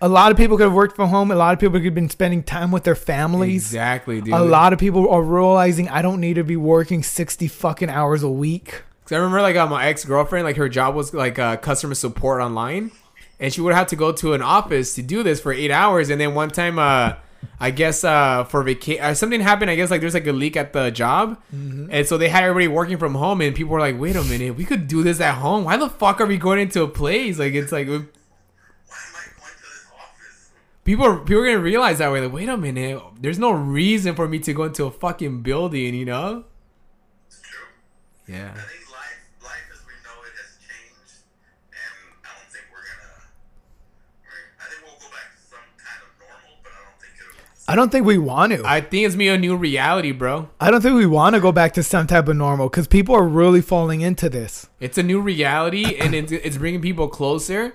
[0.00, 1.30] a lot of people could have worked from home.
[1.30, 3.66] A lot of people could have been spending time with their families.
[3.66, 4.34] Exactly, dude.
[4.34, 8.24] A lot of people are realizing I don't need to be working 60 fucking hours
[8.24, 8.82] a week.
[9.04, 11.94] Cause I remember like uh, my ex girlfriend, like her job was like uh, customer
[11.94, 12.90] support online,
[13.38, 16.10] and she would have to go to an office to do this for eight hours.
[16.10, 17.14] And then one time, uh,
[17.60, 19.70] I guess uh, for vacation, uh, something happened.
[19.70, 22.68] I guess like there's like a leak at the job, and so they had everybody
[22.68, 23.40] working from home.
[23.40, 25.64] And people were like, "Wait a minute, we could do this at home.
[25.64, 27.38] Why the fuck are we going into a place?
[27.38, 28.02] Like it's like Why am
[29.14, 30.50] I going to this office?
[30.84, 32.20] people are people are gonna realize that way.
[32.20, 35.94] Like, wait a minute, there's no reason for me to go into a fucking building.
[35.94, 36.44] You know?
[37.28, 37.66] It's true.
[38.26, 38.50] Yeah.
[38.54, 41.22] I think life, life as we know it, has changed,
[41.70, 41.94] and
[42.26, 43.22] I don't think we're gonna.
[44.26, 47.14] we're- I think we'll go back to some kind of normal, but I don't think
[47.22, 47.46] it'll.
[47.68, 48.62] I don't think we want to.
[48.64, 50.48] I, think it's me a new reality, bro.
[50.60, 53.14] I don't think we want to go back to some type of normal because people
[53.14, 54.68] are really falling into this.
[54.80, 57.74] It's a new reality, and it's, it's bringing people closer.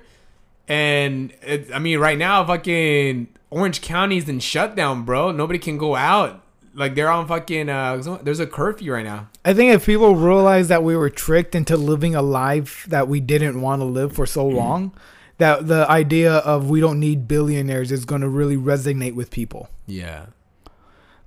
[0.68, 5.32] And it, I mean, right now, fucking Orange County's in shutdown, bro.
[5.32, 6.44] Nobody can go out.
[6.74, 7.70] Like they're on fucking.
[7.70, 9.30] Uh, there's a curfew right now.
[9.44, 13.20] I think if people realize that we were tricked into living a life that we
[13.20, 14.94] didn't want to live for so long,
[15.38, 19.70] that the idea of we don't need billionaires is going to really resonate with people.
[19.86, 20.28] Yeah.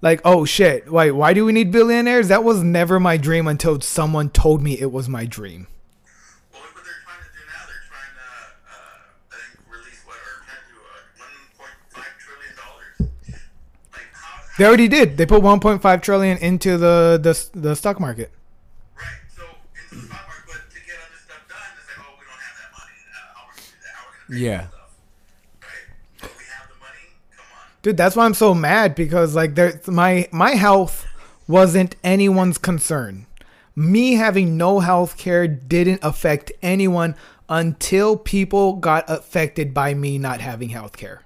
[0.02, 2.28] Like, oh shit, wait, why do we need billionaires?
[2.28, 5.66] That was never my dream until someone told me it was my dream.
[6.52, 7.66] Well, look what they're trying to do now.
[7.66, 8.26] They're trying to,
[8.72, 10.80] uh, I release what, or trying to do
[11.60, 13.10] uh, 1.5 trillion dollars.
[13.92, 14.56] Like how?
[14.58, 15.18] They already did.
[15.18, 18.32] They put 1.5 trillion into the the, the stock market.
[24.30, 24.66] Yeah.
[27.82, 31.06] Dude, that's why I'm so mad because like there my my health
[31.48, 33.26] wasn't anyone's concern.
[33.74, 37.14] Me having no health care didn't affect anyone
[37.48, 41.22] until people got affected by me not having health care.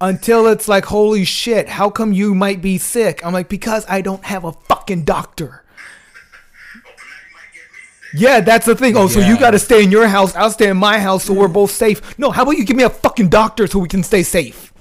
[0.00, 3.24] Until it's like, holy shit, how come you might be sick?
[3.24, 5.62] I'm like, because I don't have a fucking doctor.
[5.62, 7.99] Oh, but now you might get me sick.
[8.14, 8.96] Yeah, that's the thing.
[8.96, 10.34] Oh, so you got to stay in your house.
[10.34, 12.18] I'll stay in my house so we're both safe.
[12.18, 14.72] No, how about you give me a fucking doctor so we can stay safe?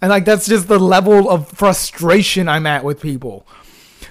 [0.00, 3.46] And like that's just the level of frustration I'm at with people.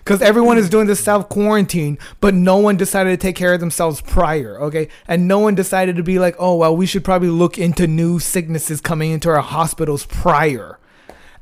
[0.03, 3.59] Cuz everyone is doing this self quarantine, but no one decided to take care of
[3.59, 4.89] themselves prior, okay?
[5.07, 8.19] And no one decided to be like, "Oh, well, we should probably look into new
[8.19, 10.77] sicknesses coming into our hospitals prior."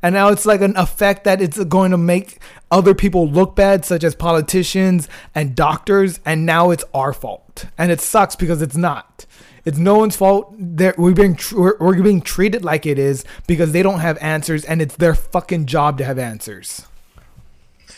[0.06, 2.38] And now it's like an effect that it's going to make
[2.70, 6.20] other people look bad, such as politicians and doctors.
[6.24, 7.64] And now it's our fault.
[7.76, 9.26] And it sucks because it's not.
[9.64, 10.54] It's no one's fault.
[10.56, 14.64] They're, we're, being tr- we're being treated like it is because they don't have answers.
[14.64, 16.86] And it's their fucking job to have answers.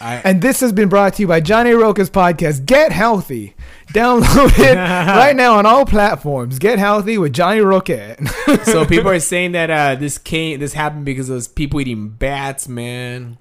[0.00, 3.54] I, And this has been brought to you by Johnny Roca's podcast, Get Healthy.
[3.88, 6.58] Download it right now on all platforms.
[6.58, 8.16] Get Healthy with Johnny Roca.
[8.64, 12.68] so people are saying that uh, this came, this happened because of people eating bats,
[12.68, 13.38] man.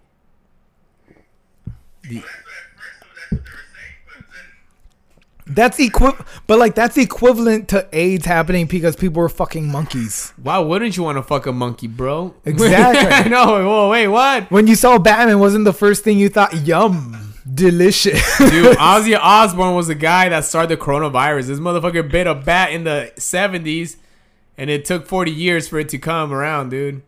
[2.03, 6.59] The, That's what, at first, that's what they were saying, but then That's equi- but
[6.59, 10.33] like that's equivalent to AIDS happening because people were fucking monkeys.
[10.41, 12.33] why wouldn't you want to fuck a monkey, bro?
[12.45, 13.07] Exactly.
[13.11, 13.45] I know.
[13.65, 14.51] Whoa, wait, what?
[14.51, 19.73] When you saw Batman, wasn't the first thing you thought, "Yum, delicious." Dude, Ozzy Osbourne
[19.75, 21.47] was the guy that started the coronavirus.
[21.47, 23.95] This motherfucker bit a bat in the 70s,
[24.57, 27.03] and it took 40 years for it to come around, dude.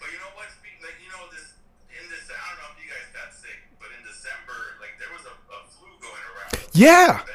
[0.00, 0.46] But you know what?
[0.82, 1.52] Like you know this
[1.88, 2.26] in this.
[2.28, 5.34] I don't know if you guys got sick, but in December, like there was a,
[5.54, 6.66] a flu going around.
[6.72, 7.29] yeah, Bad.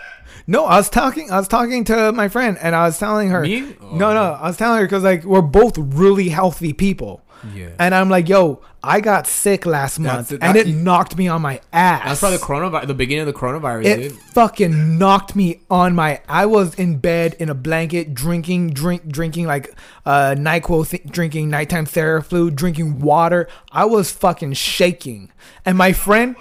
[0.48, 1.32] No, I was talking.
[1.32, 3.41] I was talking to my friend, and I was telling her.
[3.41, 3.62] Me?
[3.82, 7.24] No, no, I was telling her because like we're both really healthy people,
[7.56, 7.70] Yeah.
[7.80, 11.62] and I'm like, yo, I got sick last month, and it knocked me on my
[11.74, 12.04] ass.
[12.06, 12.88] That's probably the coronavirus.
[12.88, 14.12] The beginning of the coronavirus, It dude.
[14.34, 16.22] fucking knocked me on my.
[16.30, 19.74] I was in bed in a blanket, drinking, drink, drinking like
[20.06, 23.48] uh, Nyquil, th- drinking nighttime Theraflu, drinking water.
[23.72, 25.32] I was fucking shaking,
[25.66, 26.36] and my friend,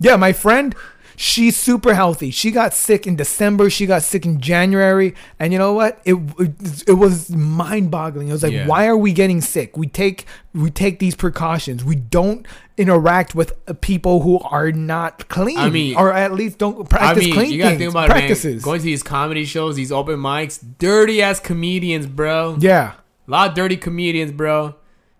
[0.00, 0.74] yeah, my friend,
[1.16, 2.30] she's super healthy.
[2.30, 3.70] She got sick in December.
[3.70, 6.00] She got sick in January, and you know what?
[6.04, 8.28] It it, it was mind boggling.
[8.28, 8.66] It was like, Yeah.
[8.66, 9.76] why are we getting sick?
[9.76, 11.84] We take we take these precautions.
[11.84, 12.46] We don't
[12.76, 15.58] interact with people who are not clean.
[15.58, 18.04] I mean- or at least don't I practice mean, clean you gotta things, think about
[18.30, 18.58] it, man.
[18.60, 22.56] Going to these comedy shows, these open mics, dirty ass comedians, bro.
[22.60, 22.94] yeah,
[23.28, 24.74] A lot of dirty comedians, bro.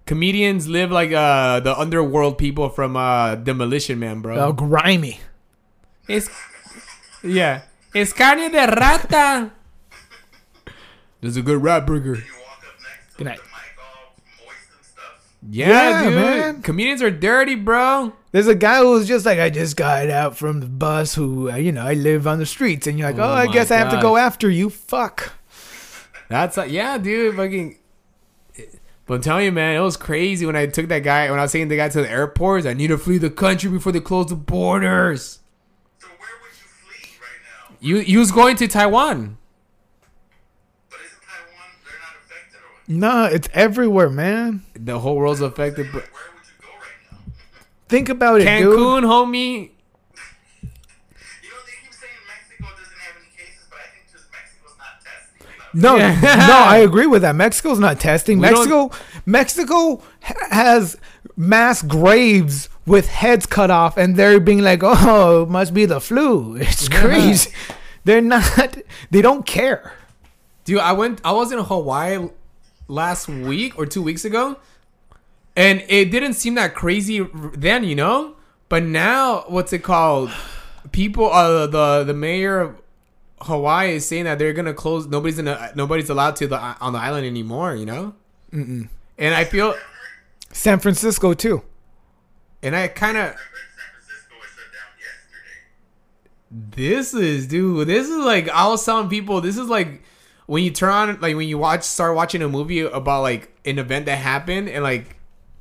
[0.06, 4.36] Comedians live like uh the underworld people from uh Demolition Man, bro.
[4.36, 5.20] oh grimy.
[6.08, 6.28] Es,
[7.22, 7.62] yeah.
[7.94, 9.50] Es carne de rata.
[11.20, 12.16] This is a good rat burger.
[12.16, 13.38] You walk up next to Good night.
[13.38, 15.36] the mic all moist and stuff.
[15.48, 16.14] Yeah, Yeah, dude.
[16.14, 16.62] man.
[16.62, 18.12] Comedians are dirty, bro.
[18.32, 21.14] There's a guy who was just like, I just got out from the bus.
[21.14, 23.46] Who, uh, you know, I live on the streets, and you're like, Oh oh, I
[23.46, 24.68] my guess I have to go after you.
[24.70, 25.32] Fuck.
[26.28, 27.36] That's like, yeah, dude.
[27.36, 27.78] Fucking.
[29.06, 31.42] But I'm telling you, man, it was crazy when I took that guy when I
[31.42, 32.66] was taking the guy to the airports.
[32.66, 35.40] I need to flee the country before they close the borders.
[36.00, 37.73] So where would you flee right now?
[37.84, 39.36] You you was going to Taiwan.
[40.88, 41.68] But isn't Taiwan?
[41.84, 42.88] They're not affected or what?
[42.88, 44.62] Nah, it's everywhere, man.
[44.74, 45.88] The whole world's affected.
[45.92, 47.18] But Where would you go right now?
[47.90, 48.78] Think about it, dude.
[48.78, 49.72] Cancun, homie.
[55.74, 56.18] No, Yeah.
[56.20, 57.34] no, I agree with that.
[57.34, 58.38] Mexico's not testing.
[58.38, 58.90] We Mexico,
[59.26, 60.02] Mexico
[60.50, 60.96] has
[61.36, 66.00] mass graves with heads cut off, and they're being like, "Oh, it must be the
[66.00, 67.00] flu." It's Yeah.
[67.00, 67.50] crazy.
[68.04, 68.76] They're not.
[69.10, 69.94] They don't care.
[70.66, 71.20] Dude, I went.
[71.24, 72.28] I was in Hawaii
[72.86, 74.56] last week or two weeks ago,
[75.56, 78.34] and it didn't seem that crazy then, you know.
[78.68, 80.30] But now, what's it called?
[80.92, 82.76] People, uh, the the mayor of
[83.42, 85.06] Hawaii is saying that they're gonna close.
[85.06, 85.72] Nobody's gonna.
[85.74, 87.74] Nobody's allowed to the on the island anymore.
[87.74, 88.14] You know.
[88.52, 88.88] Mm-mm.
[89.18, 89.74] And I feel,
[90.52, 91.62] San Francisco too.
[92.62, 93.24] and I kind of.
[93.24, 96.76] I heard San Francisco was shut down yesterday.
[96.76, 97.88] This is, dude.
[97.88, 99.40] This is like I was telling people.
[99.40, 100.02] This is like
[100.46, 103.78] when you turn on, like when you watch, start watching a movie about like an
[103.78, 105.16] event that happened, and like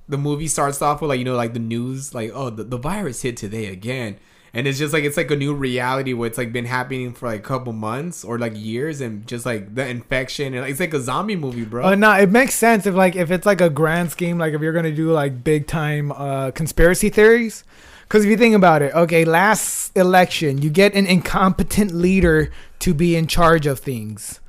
[0.08, 2.78] the movie starts off with like you know like the news, like oh the, the
[2.78, 4.18] virus hit today again,
[4.54, 7.28] and it's just like it's like a new reality where it's like been happening for
[7.28, 10.93] like a couple months or like years, and just like the infection, and it's like
[10.93, 11.86] a zombie movie, bro.
[11.86, 14.62] Uh, no, it makes sense if like if it's like a grand scheme, like if
[14.62, 17.64] you're gonna do like big time uh, conspiracy theories.
[18.04, 22.93] Because if you think about it, okay, last election you get an incompetent leader to
[22.93, 24.39] be in charge of things.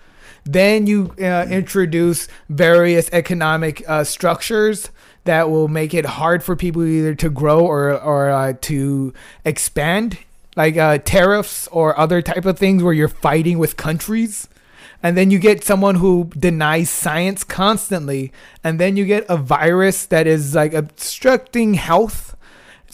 [0.44, 4.90] Then you uh, introduce various economic uh, structures
[5.25, 9.12] that will make it hard for people either to grow or or uh, to
[9.45, 10.18] expand,
[10.57, 14.49] like uh, tariffs or other type of things where you're fighting with countries?
[15.03, 20.07] And then you get someone who denies science constantly and then you get a virus
[20.07, 22.34] that is like obstructing health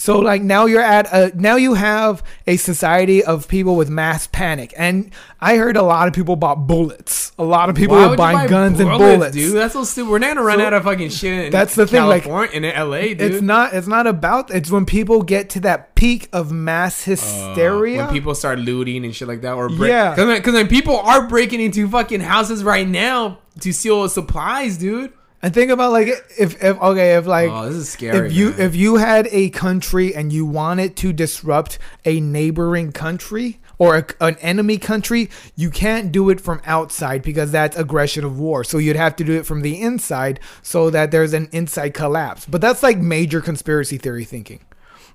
[0.00, 4.26] so like now you're at a now you have a society of people with mass
[4.26, 8.06] panic and i heard a lot of people bought bullets a lot of people Why
[8.08, 9.54] were buying buy guns and bullets dude.
[9.56, 10.10] That's so stupid.
[10.10, 11.46] We're not gonna run So- out of fucking shit.
[11.46, 13.20] In That's the thing, like, California, in LA, dude.
[13.22, 18.02] it's not it's not about it's when people get to that peak of mass hysteria
[18.02, 20.14] Uh, when people start looting and shit like that, or break, Yeah.
[20.14, 25.12] because then people are breaking into fucking houses right now to steal supplies, dude.
[25.42, 28.26] And think about like if, if okay if like oh, this is scary.
[28.26, 28.60] if you man.
[28.60, 34.04] if you had a country and you wanted to disrupt a neighboring country or a,
[34.20, 38.62] an enemy country, you can't do it from outside because that's aggression of war.
[38.62, 42.44] So you'd have to do it from the inside so that there's an inside collapse.
[42.44, 44.60] But that's like major conspiracy theory thinking.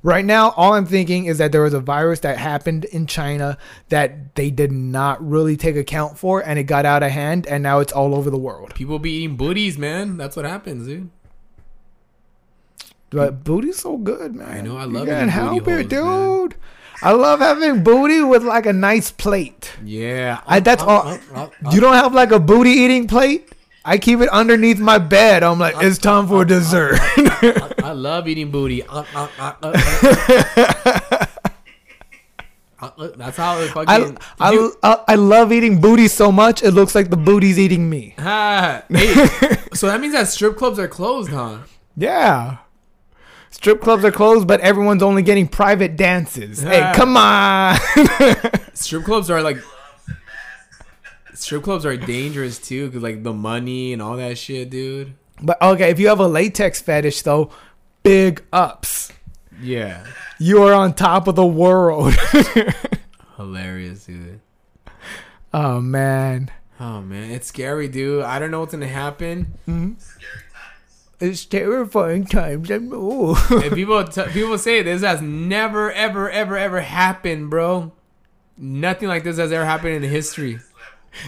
[0.05, 3.57] Right now, all I'm thinking is that there was a virus that happened in China
[3.89, 7.63] that they did not really take account for, and it got out of hand, and
[7.63, 8.75] now it's all over the world.
[8.75, 10.15] people be eating booties, man.
[10.15, 11.09] That's what happens, dude.
[13.09, 14.47] But booty's so good, man.
[14.47, 16.53] I know, I love eating help booty it, dude.
[17.01, 19.73] I love having booty with like a nice plate.
[19.83, 21.19] Yeah, I, oh, that's oh, all.
[21.33, 23.51] Oh, you don't have like a booty eating plate.
[23.83, 25.41] I keep it underneath my bed.
[25.41, 26.99] I'm like, it's time for dessert.
[27.41, 28.83] I, I love eating booty.
[28.83, 29.73] Uh, uh, uh, uh,
[31.11, 31.25] uh.
[32.77, 34.17] Uh, uh, That's how it I, fucking.
[34.39, 38.15] I, I, I love eating booty so much it looks like the booty's eating me.
[38.17, 39.13] ah, hey,
[39.73, 41.59] so that means that strip clubs are closed, huh?
[41.95, 42.57] Yeah.
[43.49, 46.61] Strip clubs are closed, but everyone's only getting private dances.
[46.61, 47.77] Hey, come on.
[48.73, 49.57] Strip clubs are like
[51.33, 55.13] strip clubs are dangerous too, cause like the money and all that shit, dude.
[55.41, 57.51] But okay, if you have a latex fetish though,
[58.03, 59.11] big ups.
[59.61, 60.05] Yeah,
[60.38, 62.13] You are on top of the world.
[63.38, 64.41] hilarious, dude.
[65.53, 66.51] oh man.
[66.79, 68.23] Oh man, it's scary, dude.
[68.23, 69.53] I don't know what's gonna happen.
[69.67, 69.93] Mm-hmm.
[69.97, 71.07] Scary times.
[71.21, 72.69] It's terrifying times.
[72.69, 73.36] I'm, ooh.
[73.49, 77.93] and people t- people say this has never, ever, ever, ever happened, bro.
[78.57, 80.59] Nothing like this has ever happened in history.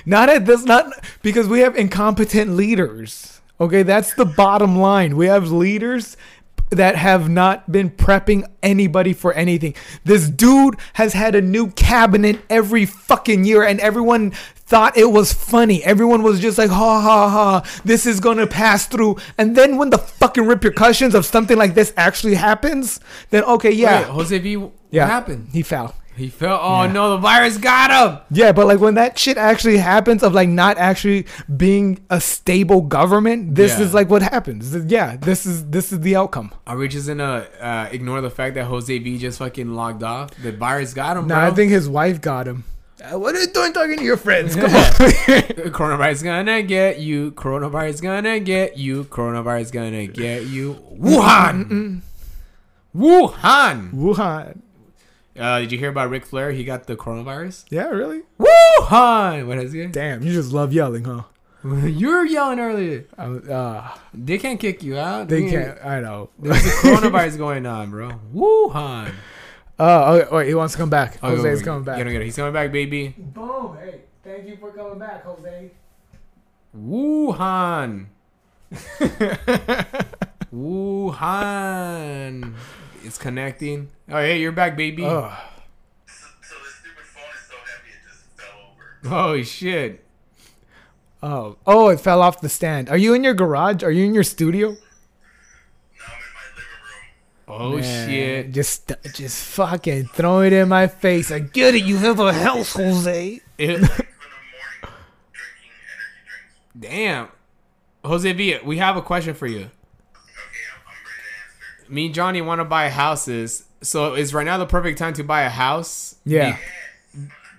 [0.05, 0.91] not at this not
[1.21, 3.36] because we have incompetent leaders.
[3.59, 5.17] Okay, that's the bottom line.
[5.17, 6.15] We have leaders
[6.69, 9.73] that have not been prepping anybody for anything.
[10.03, 15.31] This dude has had a new cabinet every fucking year and everyone thought it was
[15.31, 15.83] funny.
[15.83, 19.15] Everyone was just like, ha ha ha, this is gonna pass through.
[19.37, 22.99] And then when the fucking repercussions of something like this actually happens,
[23.29, 24.01] then okay, yeah.
[24.01, 25.07] Wait, Jose V, what yeah.
[25.07, 25.49] happened?
[25.53, 25.95] He fell.
[26.17, 26.59] He felt.
[26.63, 26.91] Oh Yeah.
[26.91, 28.19] no, the virus got him.
[28.31, 32.81] Yeah, but like when that shit actually happens of like not actually being a stable
[32.81, 33.85] government, this Yeah.
[33.85, 34.75] is like what happens.
[34.91, 36.51] Yeah, this is this is the outcome.
[36.65, 40.31] Are we just gonna uh, ignore the fact that Jose V just fucking logged off?
[40.41, 41.43] The virus got him, No, bro.
[41.45, 42.63] I think his wife got him.
[42.99, 44.55] Uh, what are you doing talking to your friends?
[44.61, 44.91] Come on.
[45.77, 47.29] coronavirus gonna get you.
[47.33, 49.03] Coronavirus gonna get you.
[49.03, 50.73] Coronavirus gonna get you.
[50.97, 52.01] Wuhan.
[52.95, 53.91] Wuhan.
[53.93, 54.61] Wuhan.
[55.37, 56.51] Uh, did you hear about Ric Flair?
[56.51, 57.65] He got the coronavirus.
[57.69, 58.21] Yeah, really?
[58.39, 59.47] Wuhan.
[59.47, 59.91] What is it?
[59.93, 61.23] Damn, you just love yelling, huh?
[61.63, 63.05] you were yelling earlier.
[63.17, 65.27] Uh, uh, They can't kick you out.
[65.27, 65.49] they Yeah.
[65.75, 65.85] can't.
[65.85, 66.29] I know.
[66.39, 68.11] There's a coronavirus going on, bro.
[68.33, 69.13] Wuhan.
[69.79, 71.19] Oh, okay, wait, he wants to come back.
[71.21, 72.05] Oh, Jose's wait, coming Get him, back.
[72.13, 72.21] get him.
[72.23, 73.13] He's coming back, baby.
[73.17, 73.77] Boom.
[73.79, 75.71] Hey, thank you for coming back, Jose.
[76.75, 78.07] Wuhan.
[80.53, 82.53] Wuhan.
[83.07, 83.89] It's connecting.
[84.09, 85.05] Oh, hey, you're back, baby.
[85.05, 85.31] Ugh.
[86.09, 89.29] So, so this stupid phone is so heavy it just fell over.
[89.39, 90.03] Oh, shit.
[91.23, 92.89] Oh, oh, it fell off the stand.
[92.89, 93.83] Are you in your garage?
[93.83, 94.69] Are you in your studio?
[94.71, 97.73] Now I'm in my living room.
[97.73, 98.51] Oh, Man, shit.
[98.53, 101.31] Just, just fucking throw it in my face.
[101.31, 101.83] I get it.
[101.85, 103.41] You have a house, Jose.
[103.57, 103.97] It- In the morning,
[105.33, 106.21] drinking energy
[106.77, 106.89] drinks.
[106.89, 107.27] damn.
[108.05, 109.57] Jose V, we have a question for you.
[109.59, 111.76] Okay, I'm, I'm ready to answer.
[111.89, 113.63] Me and Johnny want to buy houses.
[113.81, 116.15] So is right now the perfect time to buy a house?
[116.25, 116.57] Yeah,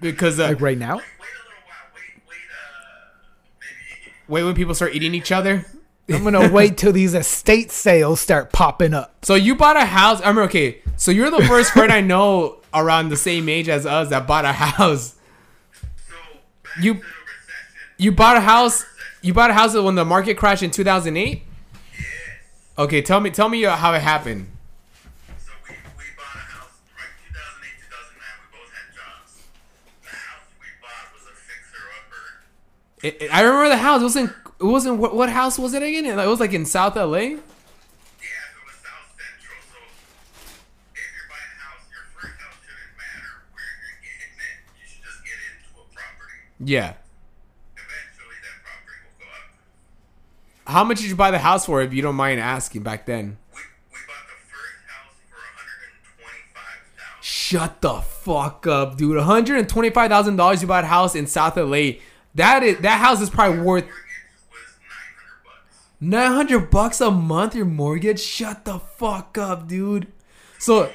[0.01, 0.97] Because uh, like right now.
[0.97, 1.95] Wait a little while.
[1.95, 5.65] Wait, wait, uh, wait when people start eating each other.
[6.11, 9.25] I'm gonna wait till these estate sales start popping up.
[9.25, 10.21] So you bought a house.
[10.25, 10.81] I mean, okay.
[10.97, 14.45] So you're the first friend I know around the same age as us that bought
[14.45, 15.15] a house.
[15.73, 16.17] So,
[16.81, 17.97] You- to the recession.
[17.99, 18.85] You bought a house.
[19.23, 21.43] You bought a house when the market crashed in 2008.
[22.79, 24.47] Okay, tell me, tell me how it happened.
[25.45, 29.33] So we, we bought a house, right, 2008, 2009, we both had jobs.
[30.05, 33.07] The house we bought was a.
[33.07, 34.01] It, it- I remember the house.
[34.01, 34.31] It wasn't.
[34.61, 34.99] It wasn't.
[34.99, 36.05] What, what house was it again?
[36.07, 37.37] It, it was like in South LA.
[46.61, 46.95] Yeah,
[50.69, 52.83] How much did you buy the house for, if you don't mind asking?
[52.83, 53.39] Back then.
[53.55, 53.61] We,
[53.91, 59.17] we bought the first house for 125000 Shut the fuck up, dude.
[59.17, 60.61] One hundred and twenty-five thousand dollars.
[60.61, 61.93] You bought a house in South LA.
[62.35, 63.95] That is that house is probably worth Mortgage
[64.51, 65.87] was 900 bucks.
[66.01, 67.55] nine hundred bucks a month.
[67.55, 68.21] Your mortgage.
[68.21, 70.09] Shut the fuck up, dude.
[70.59, 70.93] So,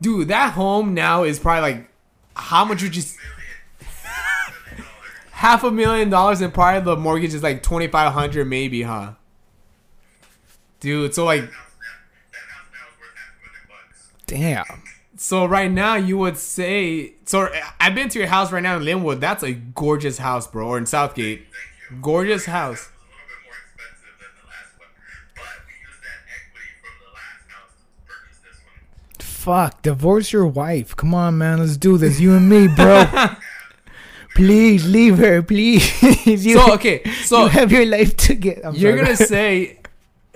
[0.00, 1.88] dude, that home now is probably like
[2.36, 3.02] how much would you?
[5.36, 5.60] S- Million dollars.
[5.60, 9.12] Half a million dollars, and probably the mortgage is like twenty-five hundred, maybe, huh?
[10.80, 11.56] Dude, so like, House now,
[12.32, 14.66] that house now is worth half a million bucks.
[14.76, 14.82] Damn.
[15.16, 17.48] so right now you would say, so
[17.80, 19.20] I've been to your house right now in Lynwood.
[19.20, 21.40] That's a gorgeous house, bro, or in Southgate.
[21.40, 21.52] Thank
[21.90, 21.96] you.
[22.02, 22.88] Gorgeous house.
[22.88, 24.88] It was a little bit more expensive than the last one,
[25.34, 29.64] but we used that equity from the last house to purchase this one.
[29.70, 29.82] Fuck.
[29.82, 30.94] Divorce your wife.
[30.96, 31.58] Come on, man.
[31.60, 32.20] Let's do this.
[32.20, 33.04] You and me, bro.
[34.36, 35.84] please leave her, please.
[36.26, 38.64] you, So okay, so you have your life to get.
[38.64, 39.04] I'm you're sorry.
[39.04, 39.80] gonna say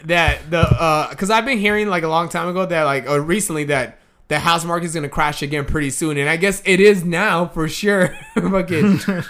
[0.04, 3.20] that the uh because i've been hearing like a long time ago that like or
[3.20, 3.98] recently that
[4.28, 7.46] the house market is gonna crash again pretty soon and i guess it is now
[7.46, 9.22] for sure fucking So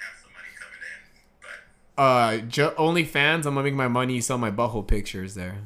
[0.00, 1.00] have some money coming in,
[1.96, 3.46] but Uh, ju- OnlyFans.
[3.46, 5.56] I'm gonna make my money sell my butthole pictures there.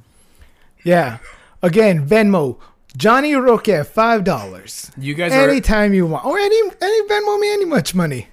[0.82, 1.18] Yeah.
[1.62, 2.58] Again, Venmo.
[2.96, 4.90] Johnny Roque, five dollars.
[4.96, 5.48] You guys are.
[5.48, 6.24] Anytime you want.
[6.24, 8.28] Or any any Venmo me any much money.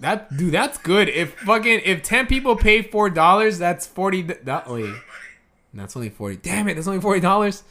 [0.00, 1.08] That dude, that's good.
[1.08, 4.22] If fucking if ten people pay four dollars, that's forty.
[4.22, 4.94] th- That wait,
[5.74, 6.36] that's only forty.
[6.36, 7.64] Damn it, that's only forty dollars.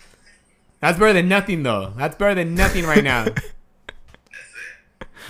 [0.82, 1.94] That's better than nothing though.
[1.98, 3.28] That's better than nothing right now.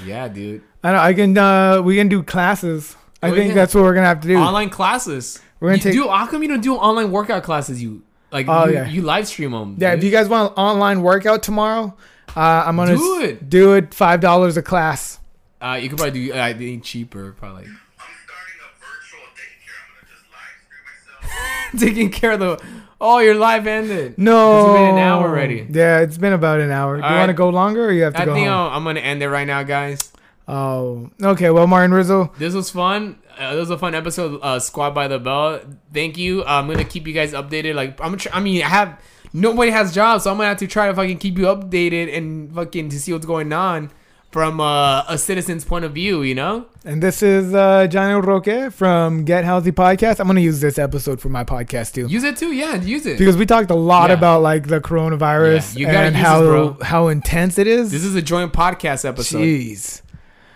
[0.06, 0.62] Yeah, dude.
[0.84, 2.96] I know I can uh we can do classes.
[3.24, 3.56] I Oh, think yeah.
[3.56, 4.38] that's what we're gonna have to do.
[4.38, 5.42] Online classes.
[5.60, 6.08] We're gonna You take- do.
[6.08, 7.82] How come you don't do online workout classes?
[7.82, 8.88] You like Oh, you, yeah.
[8.88, 9.76] you live stream them.
[9.80, 11.96] yeah, if you guys want an online workout tomorrow,
[12.36, 13.50] uh, I'm gonna Do s- it.
[13.50, 15.20] do it five dollars a class.
[15.62, 16.34] Uh, you could probably do.
[16.34, 17.64] Uh, I think cheaper, probably.
[17.66, 17.78] I'm
[18.26, 19.78] starting a virtual daycare.
[19.84, 21.80] I'm gonna just live stream myself.
[21.80, 22.62] Taking care of the.
[23.00, 24.18] Oh, your live ended.
[24.18, 25.68] No, It's been an hour already.
[25.70, 26.96] Yeah, it's been about an hour.
[26.98, 28.58] Do you All want to go longer, or you have to I go think home?
[28.58, 30.12] I'll, I'm gonna end it right now, guys.
[30.48, 31.50] Oh, okay.
[31.52, 33.20] Well, Martin Rizzo, This was fun.
[33.38, 34.40] Uh, this was a fun episode.
[34.42, 35.60] Uh, Squad by the Bell.
[35.94, 36.44] Thank you.
[36.46, 37.76] I'm gonna keep you guys updated.
[37.76, 38.18] Like I'm.
[38.18, 39.00] Tr- I mean, I have
[39.34, 42.54] nobody has jobs, so I'm gonna have to try to fucking keep you updated and
[42.56, 43.92] fucking to see what's going on
[44.38, 46.22] from uh, a citizen's point of view.
[46.22, 46.68] You know.
[46.86, 50.20] and this is uh, Johnny Roque from Get Healthy Podcast.
[50.20, 52.06] I'm gonna use this episode for my podcast too.
[52.06, 52.52] Use it too.
[52.54, 53.18] Yeah, use it.
[53.18, 54.18] because we talked a lot Yeah.
[54.18, 57.90] about like the coronavirus Yeah, and how this, how intense it is.
[57.90, 59.42] This is a joint podcast episode.
[59.42, 60.04] Jeez,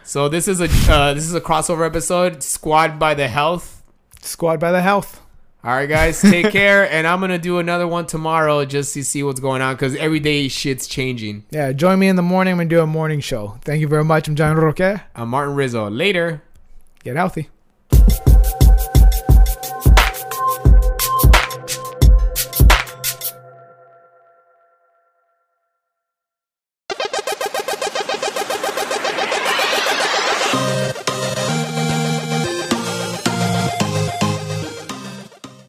[0.03, 2.43] So this is a uh, this is a crossover episode.
[2.43, 3.81] Squad by the Health.
[4.21, 5.21] squad by the health.
[5.63, 9.21] All right, guys, take care, and I'm gonna do another one tomorrow just to see
[9.21, 11.45] what's going on because every day shit's changing.
[11.51, 12.53] Yeah, join me in the morning.
[12.53, 13.59] I'm gonna do a morning show.
[13.63, 14.27] Thank you very much.
[14.27, 14.79] I'm John Roque.
[15.15, 15.87] I'm Martin Rizzo.
[15.89, 16.41] Later.
[17.03, 17.49] Get healthy.